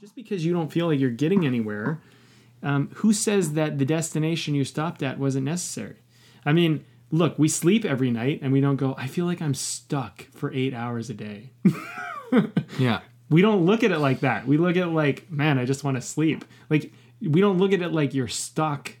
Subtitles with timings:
[0.00, 2.00] just because you don't feel like you're getting anywhere,
[2.62, 5.96] um, who says that the destination you stopped at wasn't necessary?
[6.46, 9.52] I mean, look, we sleep every night and we don't go, I feel like I'm
[9.52, 11.50] stuck for eight hours a day.
[12.78, 13.00] Yeah.
[13.28, 14.46] we don't look at it like that.
[14.46, 16.44] We look at it like, man, I just want to sleep.
[16.70, 18.96] Like, we don't look at it like you're stuck.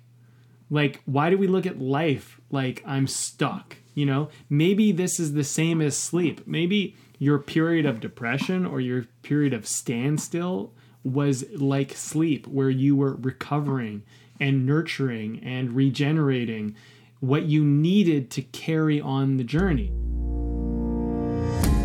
[0.68, 3.76] Like, why do we look at life like I'm stuck?
[3.94, 6.44] You know, maybe this is the same as sleep.
[6.44, 10.74] Maybe your period of depression or your period of standstill
[11.04, 14.02] was like sleep, where you were recovering
[14.38, 16.74] and nurturing and regenerating
[17.20, 19.92] what you needed to carry on the journey.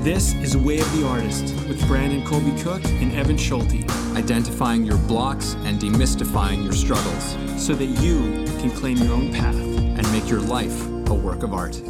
[0.04, 4.98] This is Way of the Artist with Brandon Colby Cook and Evan Schulte, Identifying your
[4.99, 9.55] blocks and demystifying your struggles so that you can claim your own path.
[9.55, 11.82] and make your life a work of art.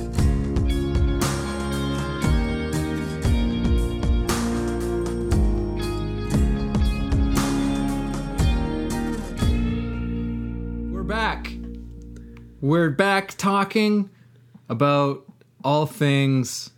[12.65, 14.09] We're back talking
[14.69, 15.23] about
[15.63, 16.71] all things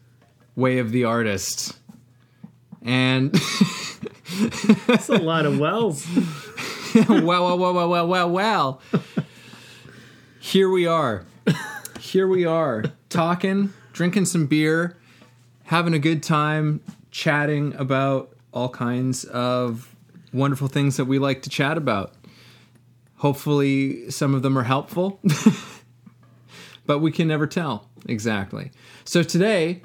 [0.53, 1.80] way of the artist.
[2.81, 3.31] And
[4.85, 6.05] That's a lot of wells.
[7.08, 8.81] well, well, well, well, well, well, well.
[10.41, 11.23] Here we are.
[12.02, 14.97] Here we are, talking, drinking some beer,
[15.63, 19.95] having a good time, chatting about all kinds of
[20.33, 22.13] wonderful things that we like to chat about.
[23.19, 25.19] Hopefully, some of them are helpful,
[26.88, 28.71] but we can never tell exactly.
[29.05, 29.83] So, today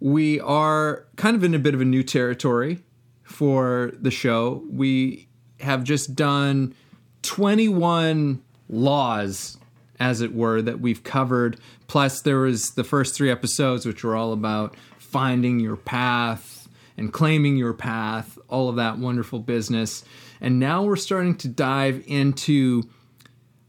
[0.00, 2.82] we are kind of in a bit of a new territory
[3.22, 4.64] for the show.
[4.70, 5.28] We
[5.60, 6.74] have just done
[7.22, 9.58] 21 laws,
[9.98, 11.58] as it were, that we've covered.
[11.88, 17.12] Plus, there was the first three episodes, which were all about finding your path and
[17.12, 20.04] claiming your path, all of that wonderful business.
[20.40, 22.88] And now we're starting to dive into,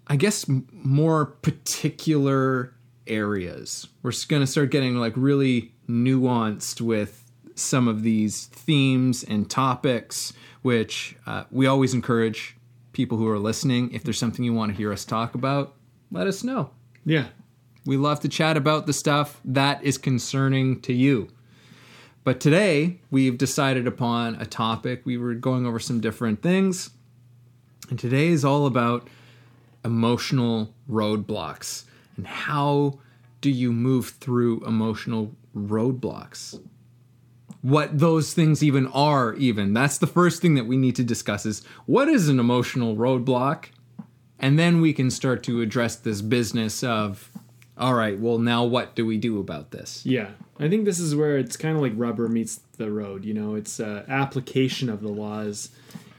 [0.10, 2.74] I guess, more particular
[3.06, 3.88] areas.
[4.02, 10.34] We're going to start getting like really nuanced with some of these themes and topics,
[10.64, 12.56] which uh, we always encourage
[12.92, 13.92] people who are listening.
[13.94, 15.76] If there's something you want to hear us talk about,
[16.12, 16.72] let us know.
[17.06, 17.28] Yeah.
[17.86, 21.30] We love to chat about the stuff that is concerning to you.
[22.24, 25.02] But today, we've decided upon a topic.
[25.06, 26.92] We were going over some different things.
[27.90, 29.08] And today is all about
[29.84, 31.86] emotional roadblocks
[32.18, 33.00] and how
[33.42, 36.62] do you move through emotional roadblocks?
[37.62, 39.74] What those things even are, even.
[39.74, 43.66] That's the first thing that we need to discuss is what is an emotional roadblock?
[44.38, 47.30] And then we can start to address this business of,
[47.78, 50.06] all right, well, now what do we do about this?
[50.06, 50.32] Yeah.
[50.60, 53.24] I think this is where it's kind of like rubber meets the road.
[53.24, 55.70] You know, it's uh, application of the laws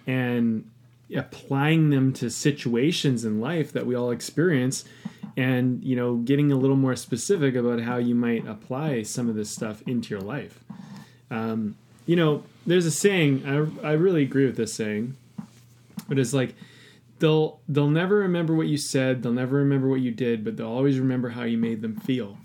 [0.06, 0.70] and
[1.14, 4.84] applying them to situations in life that we all experience
[5.36, 9.34] and, you know, getting a little more specific about how you might apply some of
[9.34, 10.62] this stuff into your life.
[11.30, 11.76] Um,
[12.06, 15.16] you know, there's a saying, I, I really agree with this saying,
[16.08, 16.54] but it's like,
[17.20, 20.66] they'll they'll never remember what you said they'll never remember what you did but they'll
[20.66, 22.38] always remember how you made them feel.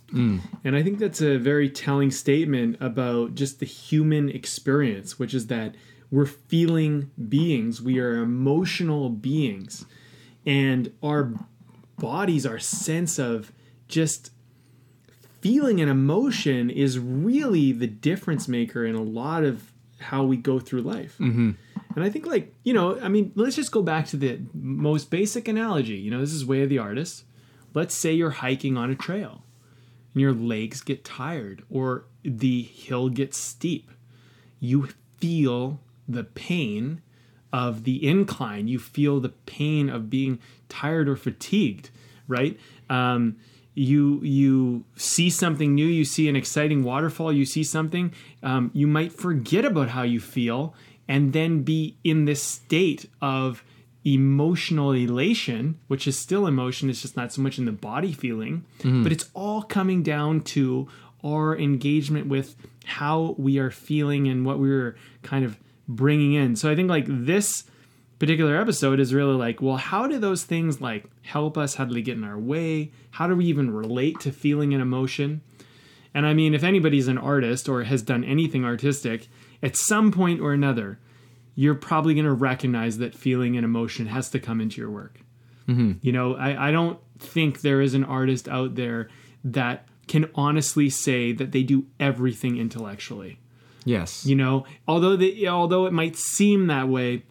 [0.63, 5.47] And i think that's a very telling statement about just the human experience which is
[5.47, 5.73] that
[6.11, 9.85] we're feeling beings we are emotional beings
[10.45, 11.33] and our
[11.97, 13.51] bodies our sense of
[13.87, 14.31] just
[15.41, 20.59] feeling an emotion is really the difference maker in a lot of how we go
[20.59, 21.51] through life mm-hmm.
[21.95, 25.09] and I think, like, you know, I mean, let's just go back to the most
[25.09, 25.95] basic analogy.
[25.95, 27.23] You know, this is way of the artist.
[27.73, 29.43] Let's say you're hiking on a trail
[30.13, 33.91] and your legs get tired or the hill gets steep.
[34.59, 37.01] You feel the pain
[37.51, 38.67] of the incline.
[38.67, 40.39] You feel the pain of being
[40.69, 41.89] tired or fatigued,
[42.27, 42.59] right?
[42.89, 43.37] Um,
[43.73, 45.85] you you see something new.
[45.85, 47.31] You see an exciting waterfall.
[47.31, 48.13] You see something.
[48.41, 50.73] Um, you might forget about how you feel
[51.07, 53.63] and then be in this state of
[54.03, 58.63] emotional elation, which is still emotion, it's just not so much in the body feeling,
[59.03, 60.87] but it's all coming down to
[61.23, 62.55] our engagement with
[62.85, 65.57] how we are feeling and what we're kind of
[65.87, 66.55] bringing in.
[66.55, 67.63] So I think like this
[68.19, 71.75] particular episode is really like, well, how do those things like help us?
[71.75, 72.91] How do they get in our way?
[73.11, 75.41] How do we even relate to feeling and emotion?
[76.13, 79.27] And I mean, if anybody's an artist or has done anything artistic,
[79.61, 80.97] at some point or another,
[81.55, 85.19] you're probably going to recognize that feeling and emotion has to come into your work.
[85.67, 85.93] Mm-hmm.
[86.01, 89.09] You know, I, I don't think there is an artist out there
[89.43, 93.39] that can honestly say that they do everything intellectually.
[93.85, 94.25] Yes.
[94.25, 97.23] You know, although the, although it might seem that way,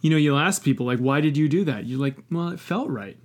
[0.00, 2.60] you know, you'll ask people like, "Why did you do that?" You're like, "Well, it
[2.60, 3.18] felt right."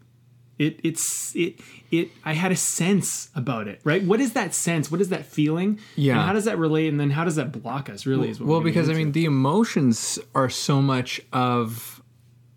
[0.60, 1.60] It it's it
[1.90, 2.10] it.
[2.24, 4.04] I had a sense about it, right?
[4.04, 4.92] What is that sense?
[4.92, 5.80] What is that feeling?
[5.96, 6.14] Yeah.
[6.14, 6.90] And how does that relate?
[6.90, 8.06] And then how does that block us?
[8.06, 12.04] Really, is what Well, because I mean, the emotions are so much of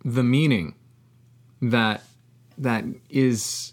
[0.05, 0.75] the meaning
[1.63, 2.03] that
[2.59, 3.73] that is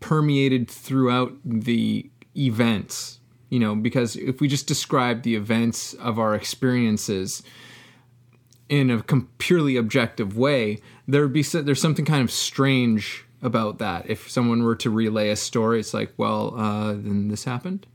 [0.00, 3.20] permeated throughout the events.
[3.52, 7.42] You know, because if we just describe the events of our experiences
[8.70, 13.76] in a com- purely objective way, there would be there's something kind of strange about
[13.76, 14.08] that.
[14.08, 17.86] If someone were to relay a story, it's like, well, uh, then this happened,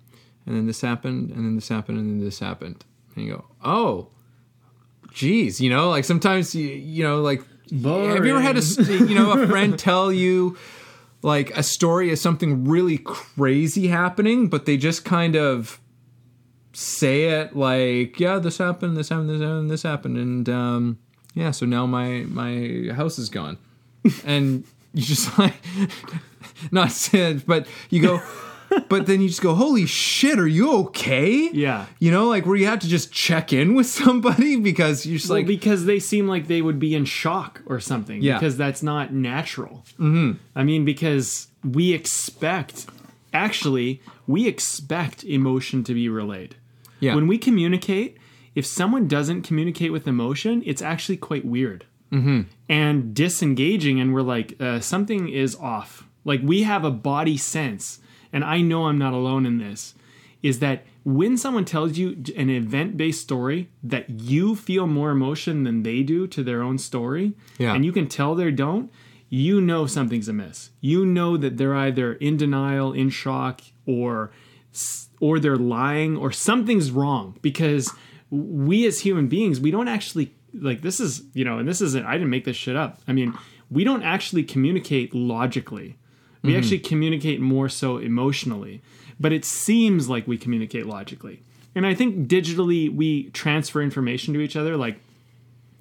[0.46, 3.46] and then this happened, and then this happened, and then this happened, and you go,
[3.64, 4.10] oh,
[5.12, 7.42] geez, you know, like sometimes you, you know, like,
[8.14, 8.62] have you ever had a
[9.08, 10.56] you know a friend tell you
[11.28, 15.82] like a story is something really crazy happening, but they just kind of
[16.72, 20.98] say it like, yeah, this happened, this happened, this happened, this happened, and um,
[21.34, 23.58] yeah, so now my my house is gone,
[24.26, 24.64] and
[24.94, 25.56] you just like
[26.72, 28.22] not said, but you go.
[28.90, 31.50] But then you just go, holy shit, are you okay?
[31.54, 31.86] Yeah.
[32.00, 35.30] You know, like where you have to just check in with somebody because you're just
[35.30, 38.22] Well, like, because they seem like they would be in shock or something.
[38.22, 38.34] Yeah.
[38.40, 39.84] Because that's not natural.
[40.00, 40.34] Mm-hmm.
[40.56, 42.88] I mean, because we expect,
[43.34, 46.56] actually, we expect emotion to be relayed.
[47.00, 47.16] yeah.
[47.16, 48.18] When we communicate,
[48.56, 52.44] if someone doesn't communicate with emotion, it's actually quite weird Mm-hmm.
[52.70, 54.00] and disengaging.
[54.00, 56.08] And we're like, uh, something is off.
[56.24, 58.00] Like we have a body sense,
[58.38, 59.82] and I know I'm not alone in this.
[60.44, 62.10] Is that when someone tells you
[62.44, 66.78] an event based story that you feel more emotion than they do to their own
[66.78, 67.74] story, Yeah.
[67.74, 68.92] and you can tell they don't,
[69.30, 70.70] you know something's amiss.
[70.80, 74.32] You know that they're either in denial, in shock, or
[75.20, 77.92] or they're lying, or something's wrong because
[78.30, 82.06] we as human beings we don't actually like this is you know and this isn't
[82.06, 83.34] i didn't make this shit up i mean
[83.72, 85.96] we don't actually communicate logically
[86.44, 88.82] we actually communicate more so emotionally
[89.20, 91.42] but it seems like we communicate logically.
[91.76, 95.00] And i think digitally we transfer information to each other like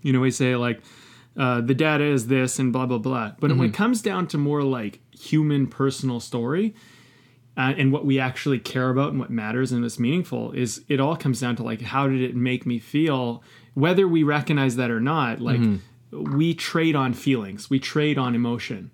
[0.03, 0.81] you know we say like
[1.38, 3.32] uh, the data is this and blah blah blah.
[3.38, 6.75] But when it comes down to more like human personal story
[7.59, 10.99] uh, and what we actually care about and what matters and what's meaningful is it
[10.99, 13.43] all comes down to like how did it make me feel
[13.75, 15.61] whether we recognize that or not like
[16.11, 17.69] we trade on feelings.
[17.69, 18.91] We trade on emotion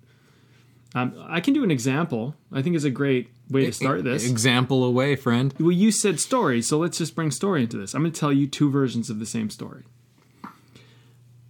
[0.95, 2.35] um, i can do an example.
[2.51, 4.29] I think is a great way to start this.
[4.29, 5.53] Example away, friend.
[5.59, 7.93] well you said story so let's just bring story into this.
[7.93, 9.83] I'm going to tell you two versions of the same story.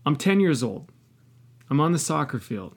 [0.06, 0.92] I'm 10 years old.
[1.70, 2.76] I'm on the soccer field.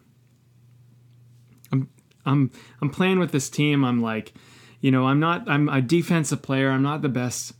[1.72, 1.88] I'm
[2.24, 3.84] i'm i'm playing with this team.
[3.84, 4.32] I'm like
[4.80, 6.70] you know i'm not i'm a defensive player.
[6.70, 7.52] I'm not the best.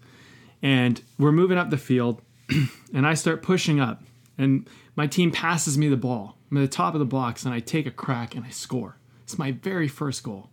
[0.62, 2.23] And we're moving up the field
[2.94, 4.03] and i start pushing up
[4.38, 7.52] and my team passes me the ball i'm at the top of the box and
[7.52, 8.96] i take a crack and i score.
[9.26, 10.50] It's my very first goal.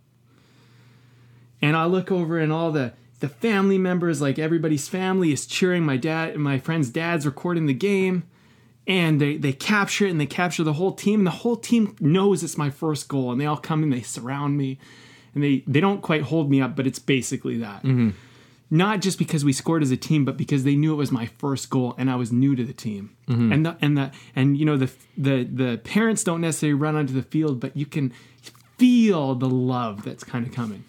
[1.62, 5.84] And I look over and all the the family members, like everybody's family, is cheering.
[5.84, 8.24] My dad, and my friend's dad's recording the game,
[8.86, 11.94] and they they capture it and they capture the whole team, and the whole team
[12.00, 14.78] knows it's my first goal, and they all come and they surround me,
[15.34, 17.84] and they they don't quite hold me up, but it's basically that.
[17.84, 18.10] Mm-hmm.
[18.70, 21.26] Not just because we scored as a team, but because they knew it was my
[21.26, 23.16] first goal and I was new to the team.
[23.28, 23.52] Mm-hmm.
[23.52, 27.12] And the and the and you know the the the parents don't necessarily run onto
[27.12, 28.12] the field, but you can
[28.78, 30.84] feel the love that's kind of coming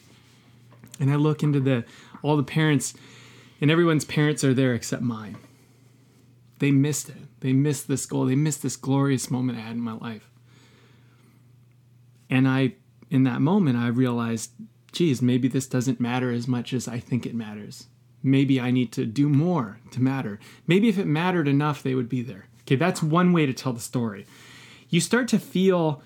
[0.99, 1.85] and I look into the
[2.21, 2.93] all the parents,
[3.61, 5.37] and everyone's parents are there except mine.
[6.59, 7.17] They missed it.
[7.41, 8.25] They missed this goal.
[8.25, 10.29] They missed this glorious moment I had in my life.
[12.29, 12.75] And I,
[13.11, 14.51] in that moment, I realized,
[14.95, 17.87] geez, maybe this doesn't matter as much as I think it matters.
[18.23, 20.39] Maybe I need to do more to matter.
[20.65, 22.45] Maybe if it mattered enough, they would be there.
[22.61, 24.25] Okay, that's one way to tell the story.
[24.89, 26.01] You start to feel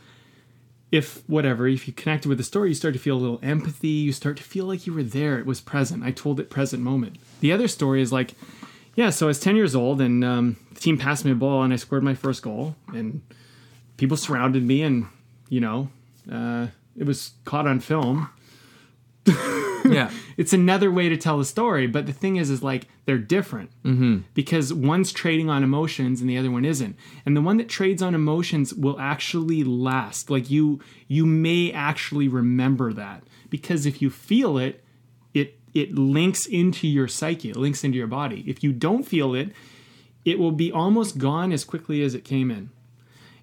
[0.91, 3.87] if whatever, if you connected with the story, you start to feel a little empathy.
[3.87, 5.37] You start to feel like you were there.
[5.37, 6.03] It was present.
[6.03, 7.17] I told it present moment.
[7.41, 8.33] The other story is like,
[8.95, 11.63] yeah, so I was 10 years old and um, the team passed me a ball
[11.63, 13.21] and I scored my first goal and
[13.97, 15.07] people surrounded me and,
[15.47, 15.89] you know,
[16.29, 16.67] uh,
[16.97, 18.29] it was caught on film.
[19.85, 20.11] Yeah.
[20.37, 23.71] It's another way to tell the story, but the thing is, is like they're different
[24.33, 26.95] because one's trading on emotions and the other one isn't.
[27.25, 30.29] And the one that trades on emotions will actually last.
[30.29, 34.83] Like you, you may actually remember that because if you feel it,
[35.33, 38.43] it it links into your psyche, it links into your body.
[38.47, 39.51] If you don't feel it,
[40.25, 42.69] it will be almost gone as quickly as it came in.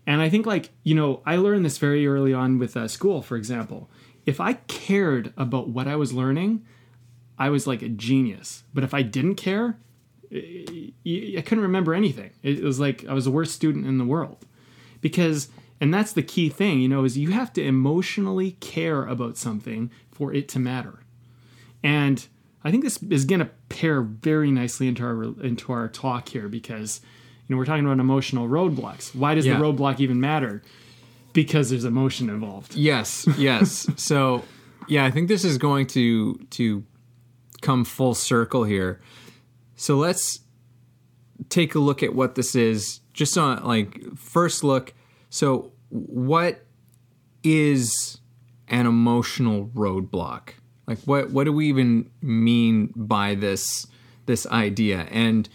[0.07, 3.23] And I think, like, you know, I learned this very early on with uh, school,
[3.23, 3.91] for example.
[4.27, 6.67] If I cared about what I was learning,
[7.39, 8.65] I was like a genius.
[8.75, 9.79] But if I didn't care,
[10.33, 12.31] I couldn't remember anything.
[12.43, 14.45] It was like I was the worst student in the world
[15.01, 15.49] because
[15.81, 19.91] and that's the key thing you know is you have to emotionally care about something
[20.11, 21.01] for it to matter
[21.85, 22.27] and
[22.65, 26.49] i think this is going to pair very nicely into our into our talk here
[26.49, 27.03] because
[27.47, 29.59] you know we're talking about emotional roadblocks why does Yeah.
[29.59, 30.63] the roadblock even matter
[31.37, 33.87] because there's emotion involved Yes, yes.
[33.97, 34.43] so,
[34.89, 36.83] yeah, I think this is going to to
[37.61, 39.01] come full circle here.
[39.77, 40.41] So let's
[41.51, 43.01] take a look at what this is.
[43.13, 44.95] Just on like first look.
[45.29, 46.65] So, what
[47.45, 48.19] is
[48.69, 50.55] an emotional roadblock?
[50.87, 53.87] Like, what what do we even mean by this
[54.25, 55.07] this idea?
[55.11, 55.51] And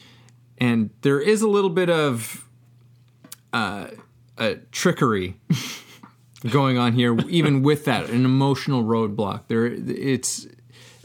[0.59, 2.47] and there is a little bit of
[3.51, 3.87] uh,
[4.37, 5.35] uh, trickery
[6.49, 9.47] going on here even with that an emotional roadblock.
[9.47, 10.47] There it's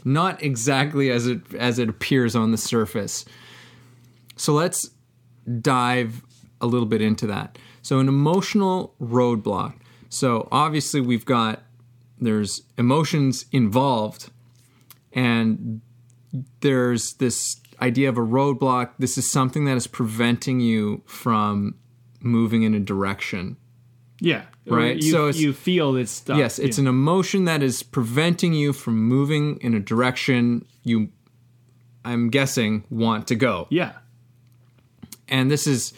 [0.03, 3.25] not exactly as it as it appears on the surface.
[4.35, 4.89] So let's
[5.61, 6.21] dive
[6.61, 7.57] a little bit into that.
[7.81, 9.75] So an emotional roadblock.
[10.09, 11.63] So obviously we've got
[12.19, 14.31] there's emotions involved
[15.13, 15.81] and
[16.61, 18.91] there's this idea of a roadblock.
[18.97, 21.75] This is something that is preventing you from
[22.19, 23.57] moving in a direction.
[24.19, 24.43] Yeah.
[24.65, 26.37] Right, you, so it's- you feel stuff.
[26.37, 31.09] Yes, it's an emotion that is preventing you from moving in a direction you,
[32.03, 33.67] I'm guessing, want to go.
[33.69, 33.93] yeah.
[35.29, 35.93] And this is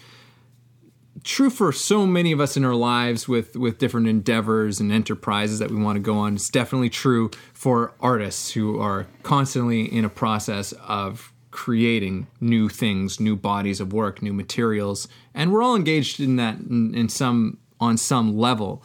[1.23, 5.59] true for so many of us in our lives with, with different endeavors and enterprises
[5.59, 6.35] that we want to go on.
[6.35, 13.19] It's definitely true for artists who are constantly in a process of creating new things,
[13.19, 15.09] new bodies of work, new materials.
[15.33, 18.81] And we're all engaged in that in, in some on some level.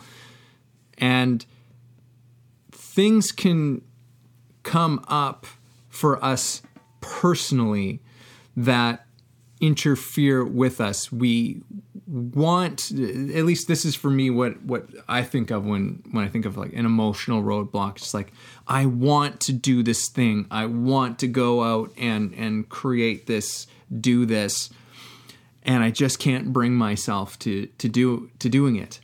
[0.98, 1.46] And
[2.72, 3.80] things can
[4.64, 5.46] come up
[5.88, 6.62] for us
[7.00, 8.02] personally
[8.56, 9.06] that
[9.60, 11.12] interfere with us.
[11.12, 11.62] We
[12.06, 16.28] want at least this is for me what what I think of when when I
[16.28, 17.96] think of like an emotional roadblock.
[17.96, 18.32] It's like
[18.68, 20.46] I want to do this thing.
[20.50, 23.66] I want to go out and and create this,
[24.00, 24.70] do this,
[25.62, 29.00] and I just can't bring myself to to do to doing it.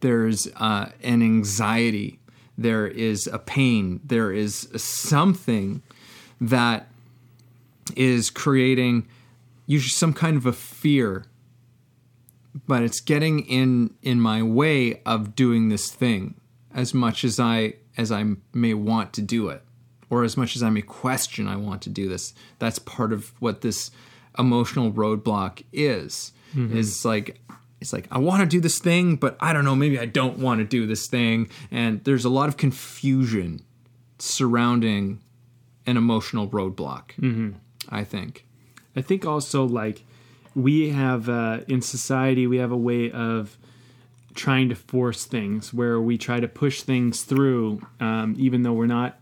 [0.00, 2.20] There's uh, an anxiety.
[2.56, 4.00] There is a pain.
[4.04, 5.82] There is something
[6.40, 6.86] that
[7.96, 9.08] is creating
[9.66, 11.26] usually some kind of a fear
[12.66, 16.34] but it's getting in in my way of doing this thing
[16.74, 19.62] as much as i as i may want to do it
[20.08, 22.32] or as much as i may question i want to do this.
[22.58, 23.90] That's part of what this
[24.38, 26.32] emotional roadblock is.
[26.54, 26.76] Mm-hmm.
[26.76, 27.40] Is like
[27.80, 30.38] it's like i want to do this thing but i don't know maybe i don't
[30.38, 31.50] want to do this thing.
[31.70, 33.62] And there's a lot of confusion
[34.18, 35.20] surrounding
[35.86, 37.50] an emotional roadblock mm-hmm.
[37.88, 38.44] i think.
[38.94, 40.05] I think also like
[40.56, 43.56] we have uh, in society we have a way of
[44.34, 48.86] trying to force things where we try to push things through um, even though we're
[48.86, 49.20] not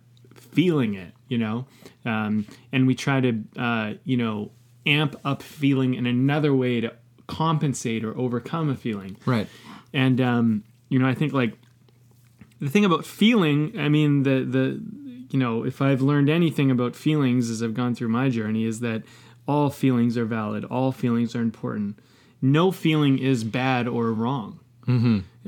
[0.55, 1.67] feeling it, you know,
[2.05, 4.51] um, and we try to uh, you know
[4.87, 6.93] amp up feeling in another way to
[7.27, 9.17] compensate or overcome a feeling.
[9.27, 9.49] right
[9.93, 11.55] And um, you know, I think like
[12.61, 14.81] the thing about feeling, I mean, the the
[15.31, 18.81] you know, if I've learned anything about feelings as I've gone through my journey, is
[18.81, 19.03] that
[19.47, 21.99] all feelings are valid, all feelings are important.
[22.41, 24.61] No feeling is bad or wrong.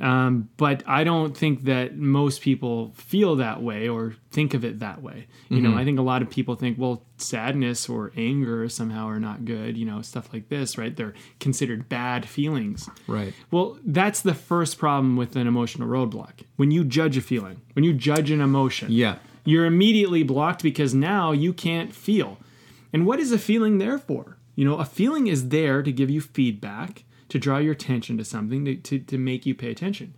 [0.00, 4.78] Um, but I don't think that most people feel that way or think of it
[4.80, 5.26] that way.
[5.48, 9.20] You know, I think a lot of people think, well, sadness or anger somehow are
[9.20, 10.94] not good, you know, stuff like this, right?
[10.94, 12.88] They're considered bad feelings.
[13.06, 16.42] right Well, that's the first problem with an emotional roadblock.
[16.56, 20.92] When you judge a feeling, when you judge an emotion, yeah you're immediately blocked because
[20.92, 22.36] now you can't feel.
[22.92, 24.36] And what is a feeling there for?
[24.54, 28.24] You know, a feeling is there to give you feedback, to draw your attention to
[28.24, 30.14] something, to, to, to make you pay attention.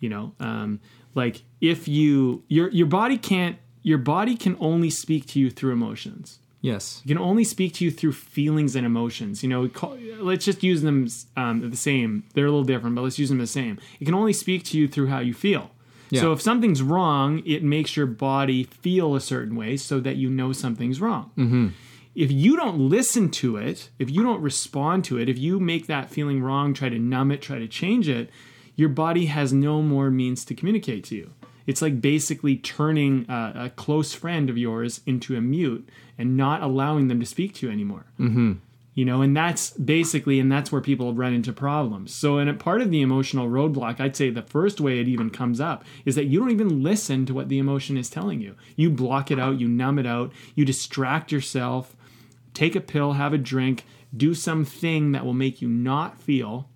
[0.00, 0.80] You know, um,
[1.14, 5.72] like if you your your body can't your body can only speak to you through
[5.72, 6.38] emotions.
[6.60, 9.42] yes It can only speak to you through feelings and emotions.
[9.42, 12.24] You know, call, let's just use them um, the same.
[12.34, 13.78] They're a little different, but let's use them the same.
[14.00, 15.70] It can only speak to you through how you feel.
[16.10, 16.22] Yeah.
[16.22, 20.28] So if something's wrong, it makes your body feel a certain way so that you
[20.28, 21.30] know something's wrong.
[21.36, 21.68] Mm-hmm.
[22.14, 25.86] If you don't listen to it, if you don't respond to it, if you make
[25.86, 28.30] that feeling wrong, try to numb it, try to change it,
[28.74, 31.32] your body has no more means to communicate to you.
[31.66, 35.88] It's like basically turning a, a close friend of yours into a mute
[36.18, 38.06] and not allowing them to speak to you anymore.
[38.18, 38.54] Mm-hmm.
[38.94, 42.12] You know, and that's basically, and that's where people run into problems.
[42.12, 45.30] So, in a part of the emotional roadblock, I'd say the first way it even
[45.30, 48.56] comes up is that you don't even listen to what the emotion is telling you.
[48.74, 51.94] You block it out, you numb it out, you distract yourself,
[52.60, 56.68] take a pill, have a drink, do something that will make you not feel.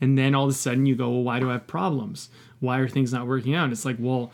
[0.00, 2.30] And then all of a sudden you go, well, why do I have problems?
[2.60, 3.70] Why are things not working out?
[3.70, 4.32] It's like, well,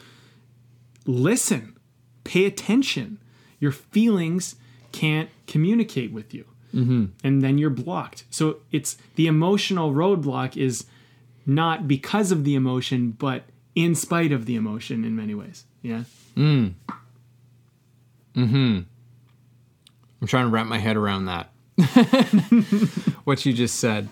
[1.07, 1.77] listen,
[2.23, 3.19] pay attention.
[3.59, 4.55] Your feelings
[4.93, 6.45] can't communicate with you.
[6.73, 7.07] Mm-hmm.
[7.25, 8.23] And then you're blocked.
[8.31, 10.87] So it's the emotional roadblock is
[11.47, 13.43] not because of the emotion, but
[13.75, 15.65] in spite of the emotion in many ways.
[15.83, 16.05] Yeah.
[20.25, 21.51] I'm trying to wrap my head around that.
[23.25, 24.09] what you just said.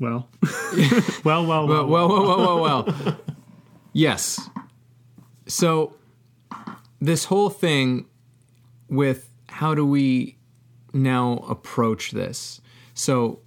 [0.00, 0.30] Well,
[1.24, 3.18] well, well, Well, well, well, well, well, well, well.
[3.92, 4.48] yes.
[5.46, 5.94] So,
[7.02, 8.06] this whole thing
[8.88, 10.38] with how do we
[10.94, 12.62] now approach this?
[12.94, 13.40] So,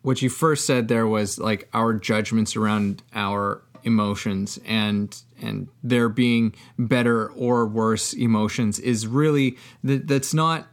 [0.00, 6.08] what you first said there was like our judgments around our emotions and and there
[6.08, 10.68] being better or worse emotions is really that that's not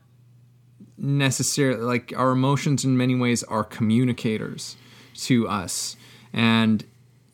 [0.98, 4.78] necessarily like our emotions in many ways are communicators
[5.14, 5.96] to us.
[6.34, 6.86] And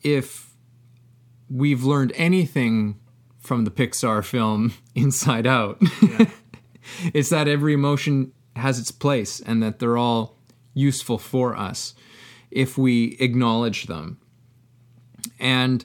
[0.02, 0.52] if
[1.48, 2.98] we've learned anything
[3.38, 5.80] from the Pixar film Inside Out
[7.14, 10.36] it's that every emotion has its place and that they're all
[10.74, 11.94] useful for us
[12.50, 14.18] if we acknowledge them.
[15.38, 15.84] And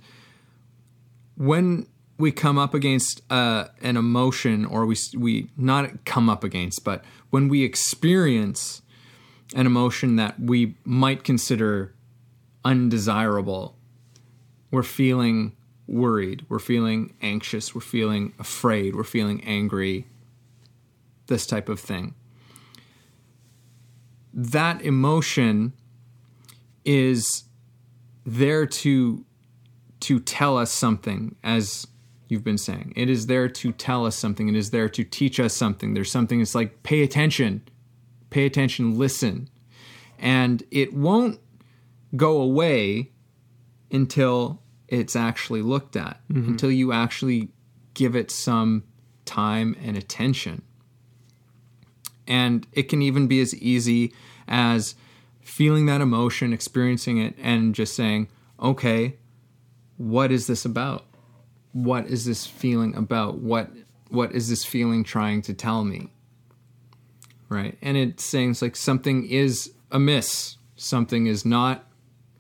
[1.38, 6.84] when we come up against uh, an emotion, or we we not come up against,
[6.84, 8.82] but when we experience
[9.56, 11.94] an emotion that we might consider
[12.65, 13.77] undesirable,
[14.72, 20.08] we're feeling worried, we're feeling anxious, we're feeling afraid, we're feeling angry,
[21.27, 22.13] this type of thing.
[24.34, 25.74] That emotion
[26.84, 27.44] is
[28.25, 29.25] there to
[30.08, 31.86] to tell us something as
[32.30, 32.94] you've been saying.
[32.96, 34.48] It is there to tell us something.
[34.48, 35.96] It is there to teach us something.
[35.96, 37.62] There's something it's like pay attention.
[38.30, 39.50] Pay attention listen.
[40.18, 41.42] And it won't
[42.16, 43.12] go away
[43.92, 46.52] until it's actually looked at mm-hmm.
[46.52, 47.50] until you actually
[47.93, 48.86] give it some
[49.26, 50.62] time and attention.
[52.26, 54.13] And it can even be as easy
[54.48, 54.96] as
[55.41, 58.30] feeling that emotion, experiencing it, and just saying,
[58.62, 59.17] okay,
[59.98, 61.06] what is this about?
[61.74, 63.40] What is this feeling about?
[63.40, 63.70] What
[64.10, 66.12] what is this feeling trying to tell me?
[67.50, 67.78] Right?
[67.82, 71.86] And it's saying it's like something is amiss, something is not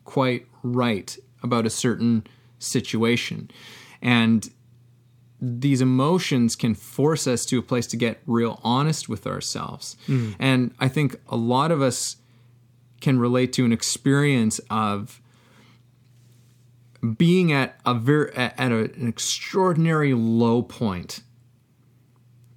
[0.05, 2.25] quite right about a certain
[2.59, 3.51] situation.
[4.01, 4.49] And
[5.39, 9.95] these emotions can force us to a place to get real honest with ourselves.
[10.07, 10.35] Mm.
[10.39, 12.17] And I think a lot of us
[13.01, 15.21] can relate to an experience of
[17.17, 21.21] being at a very at a, an extraordinary low point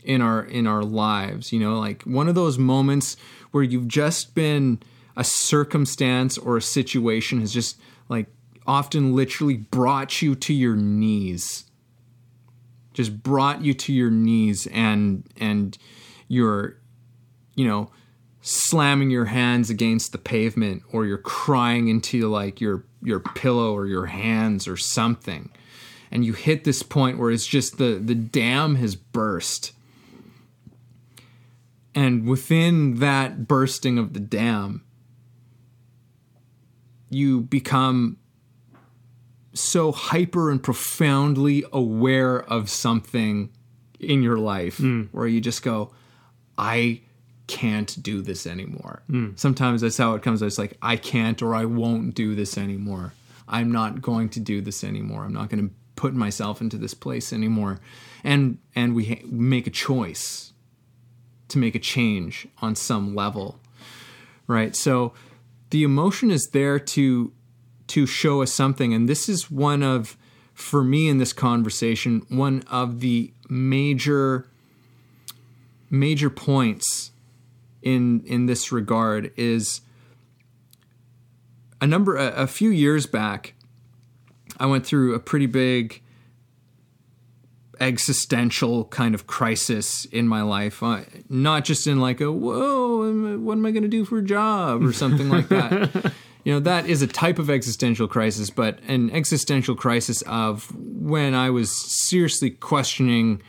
[0.02, 3.16] in our in our lives you know like one of those moments
[3.50, 4.80] where you've just been
[5.16, 8.26] a circumstance or a situation has just like
[8.66, 11.64] often literally brought you to your knees.
[12.94, 15.76] Just brought you to your knees and and
[16.28, 16.78] you're
[17.54, 17.90] you know
[18.42, 23.86] slamming your hands against the pavement or you're crying into like your your pillow or
[23.86, 25.50] your hands or something.
[26.10, 29.72] And you hit this point where it's just the the dam has burst.
[31.94, 34.84] And within that bursting of the dam
[37.10, 38.16] you become
[39.52, 43.50] so hyper and profoundly aware of something
[43.98, 45.08] in your life mm.
[45.10, 45.92] where you just go
[46.56, 47.00] i
[47.50, 49.02] can't do this anymore.
[49.08, 49.30] Hmm.
[49.36, 53.12] Sometimes that's how it comes it's like i can't or i won't do this anymore.
[53.48, 55.24] I'm not going to do this anymore.
[55.24, 57.80] I'm not going to put myself into this place anymore.
[58.24, 60.52] And and we ha- make a choice
[61.48, 63.60] to make a change on some level
[64.50, 64.74] right?
[64.74, 65.12] So
[65.70, 67.32] the emotion is there to
[67.86, 68.92] to show us something.
[68.92, 70.16] And this is one of
[70.52, 74.46] for me in this conversation one of the major
[75.88, 77.09] major points
[77.82, 79.80] in in this regard is
[81.80, 83.54] a number a, a few years back
[84.58, 86.02] I went through a pretty big
[87.80, 90.82] existential kind of crisis in my life.
[90.82, 94.22] Uh, not just in like a whoa, what am I going to do for a
[94.22, 96.12] job or something like that.
[96.42, 101.34] You know, that is a type of existential crisis, but an existential crisis of when
[101.34, 101.70] I was
[102.08, 103.42] seriously questioning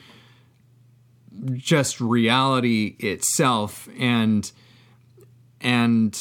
[1.53, 4.51] just reality itself and
[5.59, 6.19] and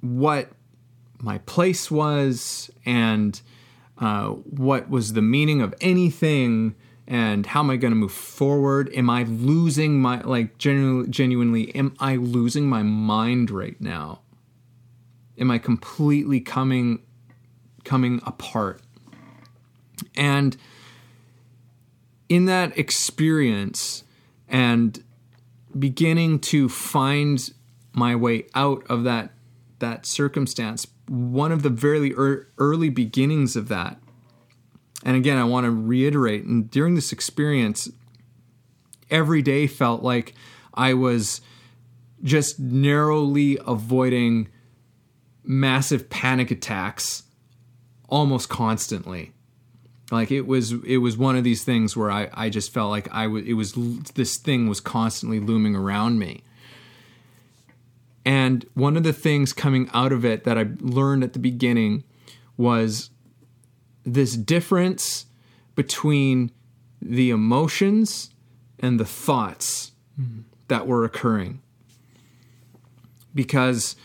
[0.00, 0.50] what
[1.18, 3.40] my place was and
[3.98, 6.74] uh, what was the meaning of anything
[7.06, 8.90] and how am I going to move forward?
[8.94, 11.74] Am I losing my like genuinely, genuinely?
[11.74, 14.20] Am I losing my mind right now?
[15.38, 17.02] Am I completely coming
[17.84, 18.80] coming apart?
[20.16, 20.56] And
[22.28, 24.04] in that experience
[24.48, 25.02] and
[25.78, 27.52] beginning to find
[27.92, 29.30] my way out of that
[29.80, 32.14] that circumstance, one of the very
[32.58, 33.98] early beginnings of that
[35.04, 37.90] and again, I want to reiterate, and during this experience,
[39.10, 40.34] every day felt like
[40.72, 41.42] I was
[42.22, 44.48] just narrowly avoiding
[45.42, 47.24] massive panic attacks
[48.08, 49.33] almost constantly.
[50.10, 53.12] Like it was, it was one of these things where I, I just felt like
[53.12, 53.72] I was, it was,
[54.14, 56.42] this thing was constantly looming around me.
[58.24, 62.04] And one of the things coming out of it that I learned at the beginning
[62.56, 63.10] was
[64.04, 65.26] this difference
[65.74, 66.50] between
[67.00, 68.30] the emotions
[68.78, 70.42] and the thoughts mm-hmm.
[70.68, 71.60] that were occurring.
[73.34, 73.96] Because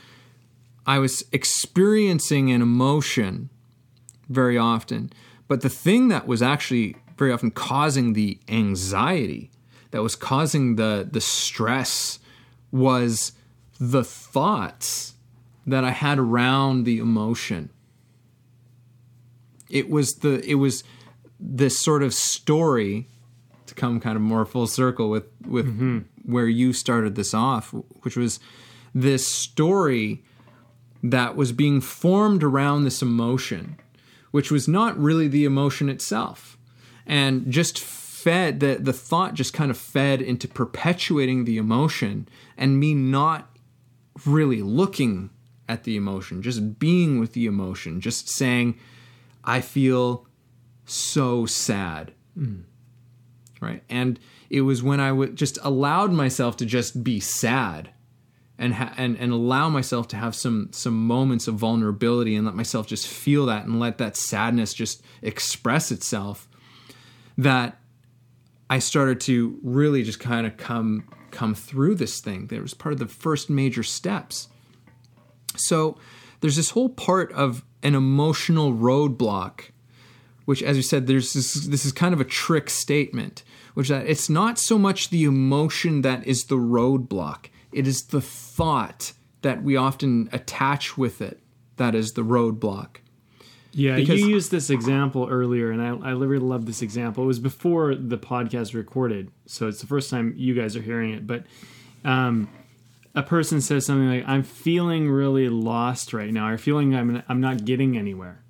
[0.86, 3.50] I was experiencing an emotion
[4.28, 5.12] very often,
[5.50, 9.52] but the thing that was actually very often causing the anxiety,
[9.92, 12.20] that was causing the, the stress,
[12.72, 13.34] was
[13.78, 15.16] the thoughts
[15.68, 17.70] that I had around the emotion
[19.70, 20.84] it was the it was
[21.40, 23.08] this sort of story
[23.68, 26.00] to come kind of more full circle with with mm-hmm.
[26.26, 28.40] where you started this off, which was
[28.94, 30.24] this story
[31.04, 33.78] that was being formed around this emotion,
[34.32, 36.58] which was not really the emotion itself,
[37.06, 42.80] and just fed the the thought just kind of fed into perpetuating the emotion and
[42.80, 43.56] me not
[44.26, 45.30] really looking
[45.68, 48.78] at the emotion, just being with the emotion, just saying
[49.44, 50.28] I feel
[50.86, 52.14] so sad.
[52.38, 52.64] Mm.
[53.62, 53.84] Right.
[53.90, 57.90] And it was when I would just allowed myself to just be sad
[58.60, 62.56] and, ha- and and allow myself to have some some moments of vulnerability and let
[62.56, 66.48] myself just feel that and let that sadness just express itself
[67.38, 67.80] that
[68.70, 72.48] I started to really just kind of come come through this thing.
[72.48, 74.50] That was part of the first major steps.
[75.56, 75.98] So
[76.42, 79.70] there's this whole part of an emotional roadblock,
[80.46, 83.44] which, as you said, there's this, this is kind of a trick statement,
[83.74, 88.22] which that it's not so much the emotion that is the roadblock; it is the
[88.22, 91.40] thought that we often attach with it
[91.78, 92.98] that is the roadblock.
[93.72, 97.24] Yeah, because, you used this example earlier, and I, I really love this example.
[97.24, 101.14] It was before the podcast recorded, so it's the first time you guys are hearing
[101.14, 101.28] it.
[101.28, 101.46] But
[102.04, 102.50] um,
[103.14, 107.42] a person says something like, "I'm feeling really lost right now," or "Feeling I'm I'm
[107.42, 108.44] not getting anywhere."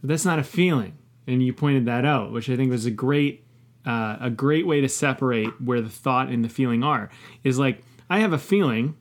[0.00, 2.90] But that's not a feeling, and you pointed that out, which I think was a
[2.90, 3.44] great
[3.84, 7.10] uh, a great way to separate where the thought and the feeling are.
[7.42, 8.96] Is like I have a feeling,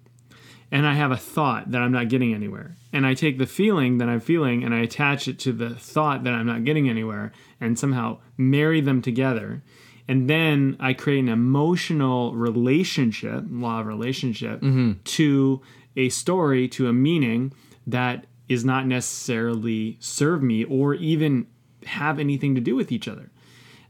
[0.72, 3.98] and I have a thought that I'm not getting anywhere, and I take the feeling
[3.98, 7.32] that I'm feeling and I attach it to the thought that I'm not getting anywhere,
[7.60, 9.62] and somehow marry them together
[10.08, 14.94] and then I create an emotional relationship, law of relationship, mm-hmm.
[15.04, 15.62] to
[15.96, 17.54] a story, to a meaning
[17.88, 21.48] that is not necessarily serve me or even
[21.86, 23.30] have anything to do with each other.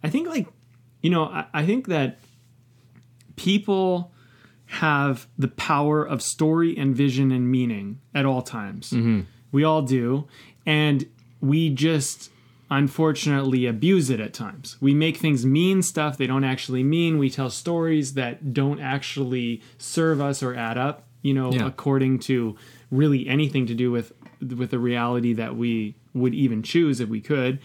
[0.03, 0.47] I think, like,
[1.01, 2.19] you know, I, I think that
[3.35, 4.12] people
[4.73, 8.89] have the power of story and vision and meaning at all times.
[8.89, 9.21] Mm-hmm.
[9.51, 10.27] We all do.
[10.65, 11.07] And
[11.41, 12.31] we just
[12.71, 14.77] unfortunately abuse it at times.
[14.81, 17.19] We make things mean stuff they don't actually mean.
[17.19, 21.67] We tell stories that don't actually serve us or add up, you know, yeah.
[21.67, 22.55] according to
[22.89, 27.21] really anything to do with with the reality that we would even choose if we
[27.21, 27.59] could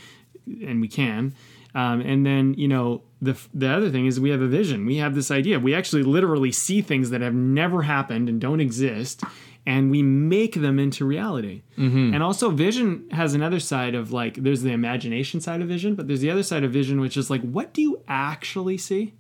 [0.46, 1.34] and we can.
[1.74, 4.86] Um, and then, you know, the the other thing is we have a vision.
[4.86, 5.58] We have this idea.
[5.58, 9.22] We actually literally see things that have never happened and don't exist
[9.68, 11.60] and we make them into reality.
[11.76, 12.14] Mm-hmm.
[12.14, 16.08] And also, vision has another side of like, there's the imagination side of vision, but
[16.08, 19.12] there's the other side of vision, which is like, what do you actually see?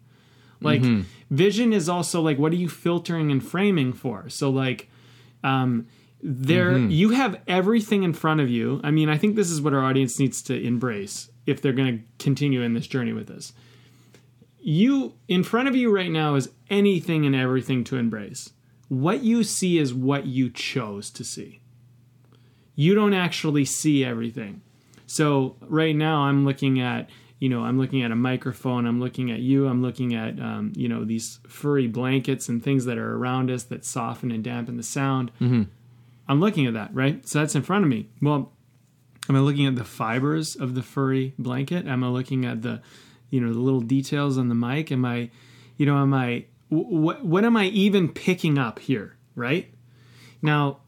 [0.62, 1.02] Like, mm-hmm.
[1.30, 4.30] vision is also like, what are you filtering and framing for?
[4.30, 4.88] So, like,
[5.44, 5.86] um,
[6.22, 6.90] there mm-hmm.
[6.92, 8.80] you have everything in front of you.
[8.82, 11.98] I mean, I think this is what our audience needs to embrace if they're going
[11.98, 13.52] to continue in this journey with us.
[14.60, 18.52] You in front of you right now is anything and everything to embrace
[18.88, 21.60] what you see is what you chose to see.
[22.74, 24.62] You don't actually see everything.
[25.06, 28.86] So right now I'm looking at, you know, I'm looking at a microphone.
[28.86, 29.66] I'm looking at you.
[29.66, 33.64] I'm looking at, um, you know, these furry blankets and things that are around us
[33.64, 35.32] that soften and dampen the sound.
[35.40, 35.64] Mm-hmm.
[36.28, 37.26] I'm looking at that, right?
[37.28, 38.08] So that's in front of me.
[38.20, 38.52] Well,
[39.28, 41.86] am I looking at the fibers of the furry blanket?
[41.86, 42.80] Am I looking at the
[43.30, 44.90] you know the little details on the mic?
[44.92, 45.30] Am I,
[45.76, 49.16] you know, am I what what am I even picking up here?
[49.34, 49.72] Right
[50.42, 50.78] now,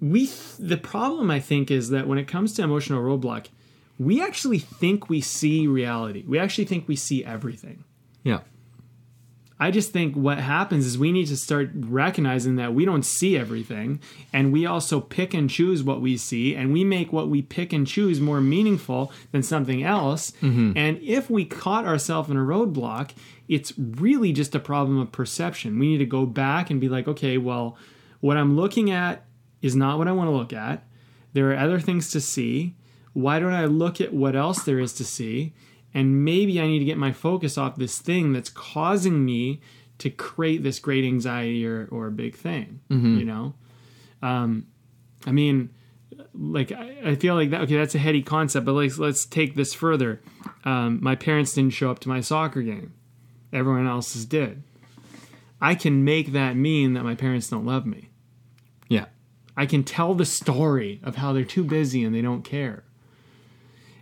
[0.00, 3.46] we the problem I think is that when it comes to emotional roadblock,
[3.98, 6.24] we actually think we see reality.
[6.26, 7.84] We actually think we see everything.
[8.22, 8.40] Yeah.
[9.60, 13.36] I just think what happens is we need to start recognizing that we don't see
[13.36, 14.00] everything
[14.32, 17.72] and we also pick and choose what we see and we make what we pick
[17.72, 20.30] and choose more meaningful than something else.
[20.42, 20.72] Mm-hmm.
[20.76, 23.10] And if we caught ourselves in a roadblock,
[23.48, 25.78] it's really just a problem of perception.
[25.78, 27.76] We need to go back and be like, okay, well,
[28.20, 29.24] what I'm looking at
[29.60, 30.84] is not what I want to look at.
[31.32, 32.76] There are other things to see.
[33.12, 35.52] Why don't I look at what else there is to see?
[35.98, 39.60] And maybe I need to get my focus off this thing that's causing me
[39.98, 42.78] to create this great anxiety or, or a big thing.
[43.18, 43.54] You know?
[44.22, 44.68] Um,
[45.26, 45.70] I mean,
[46.32, 47.62] like I, I feel like that.
[47.62, 50.20] Okay, that's a heady concept, but let's let's take this further.
[50.64, 52.94] Um, my parents didn't show up to my soccer game.
[53.52, 54.62] Everyone else's did.
[55.60, 58.10] I can make that mean that my parents don't love me.
[58.88, 59.06] Yeah.
[59.56, 62.84] I can tell the story of how they're too busy and they don't care.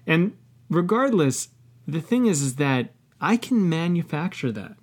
[0.07, 0.37] And
[0.69, 1.49] regardless,
[1.87, 4.77] the thing is is that I can manufacture that.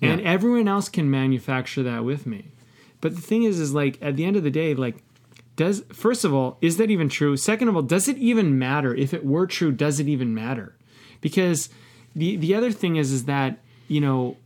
[0.00, 0.26] And Yeah.
[0.28, 2.52] everyone else can manufacture that with me.
[3.00, 5.02] But the thing is is like at the end of the day like
[5.56, 7.36] does first of all, is that even true?
[7.36, 8.94] Second of all, does it even matter?
[8.94, 10.76] If it were true, does it even matter?
[11.20, 11.68] Because
[12.14, 14.36] the the other thing is is that, you know,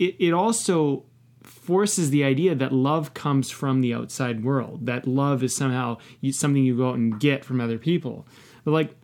[0.00, 1.04] it, it also
[1.42, 5.98] forces the idea that love comes from the outside world, that love is somehow
[6.30, 8.26] something you go out and get from other people.
[8.64, 8.96] But like,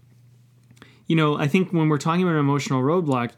[1.06, 3.32] you know, I think when we're talking about an emotional roadblock,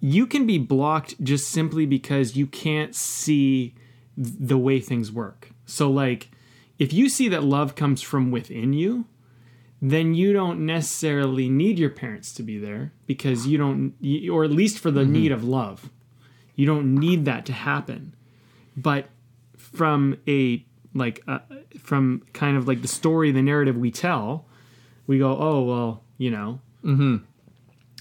[0.00, 3.74] you can be blocked just simply because you can't see
[4.16, 5.50] the way things work.
[5.66, 6.30] So, like,
[6.78, 9.06] if you see that love comes from within you,
[9.80, 13.94] then you don't necessarily need your parents to be there because you don't,
[14.30, 15.90] or at least for the need of love.
[16.56, 18.14] You don't need that to happen.
[18.76, 19.08] But
[19.56, 21.38] from a, like, uh,
[21.78, 24.46] from kind of like the story, the narrative we tell,
[25.06, 27.22] we go, oh, well, you know, Mhm.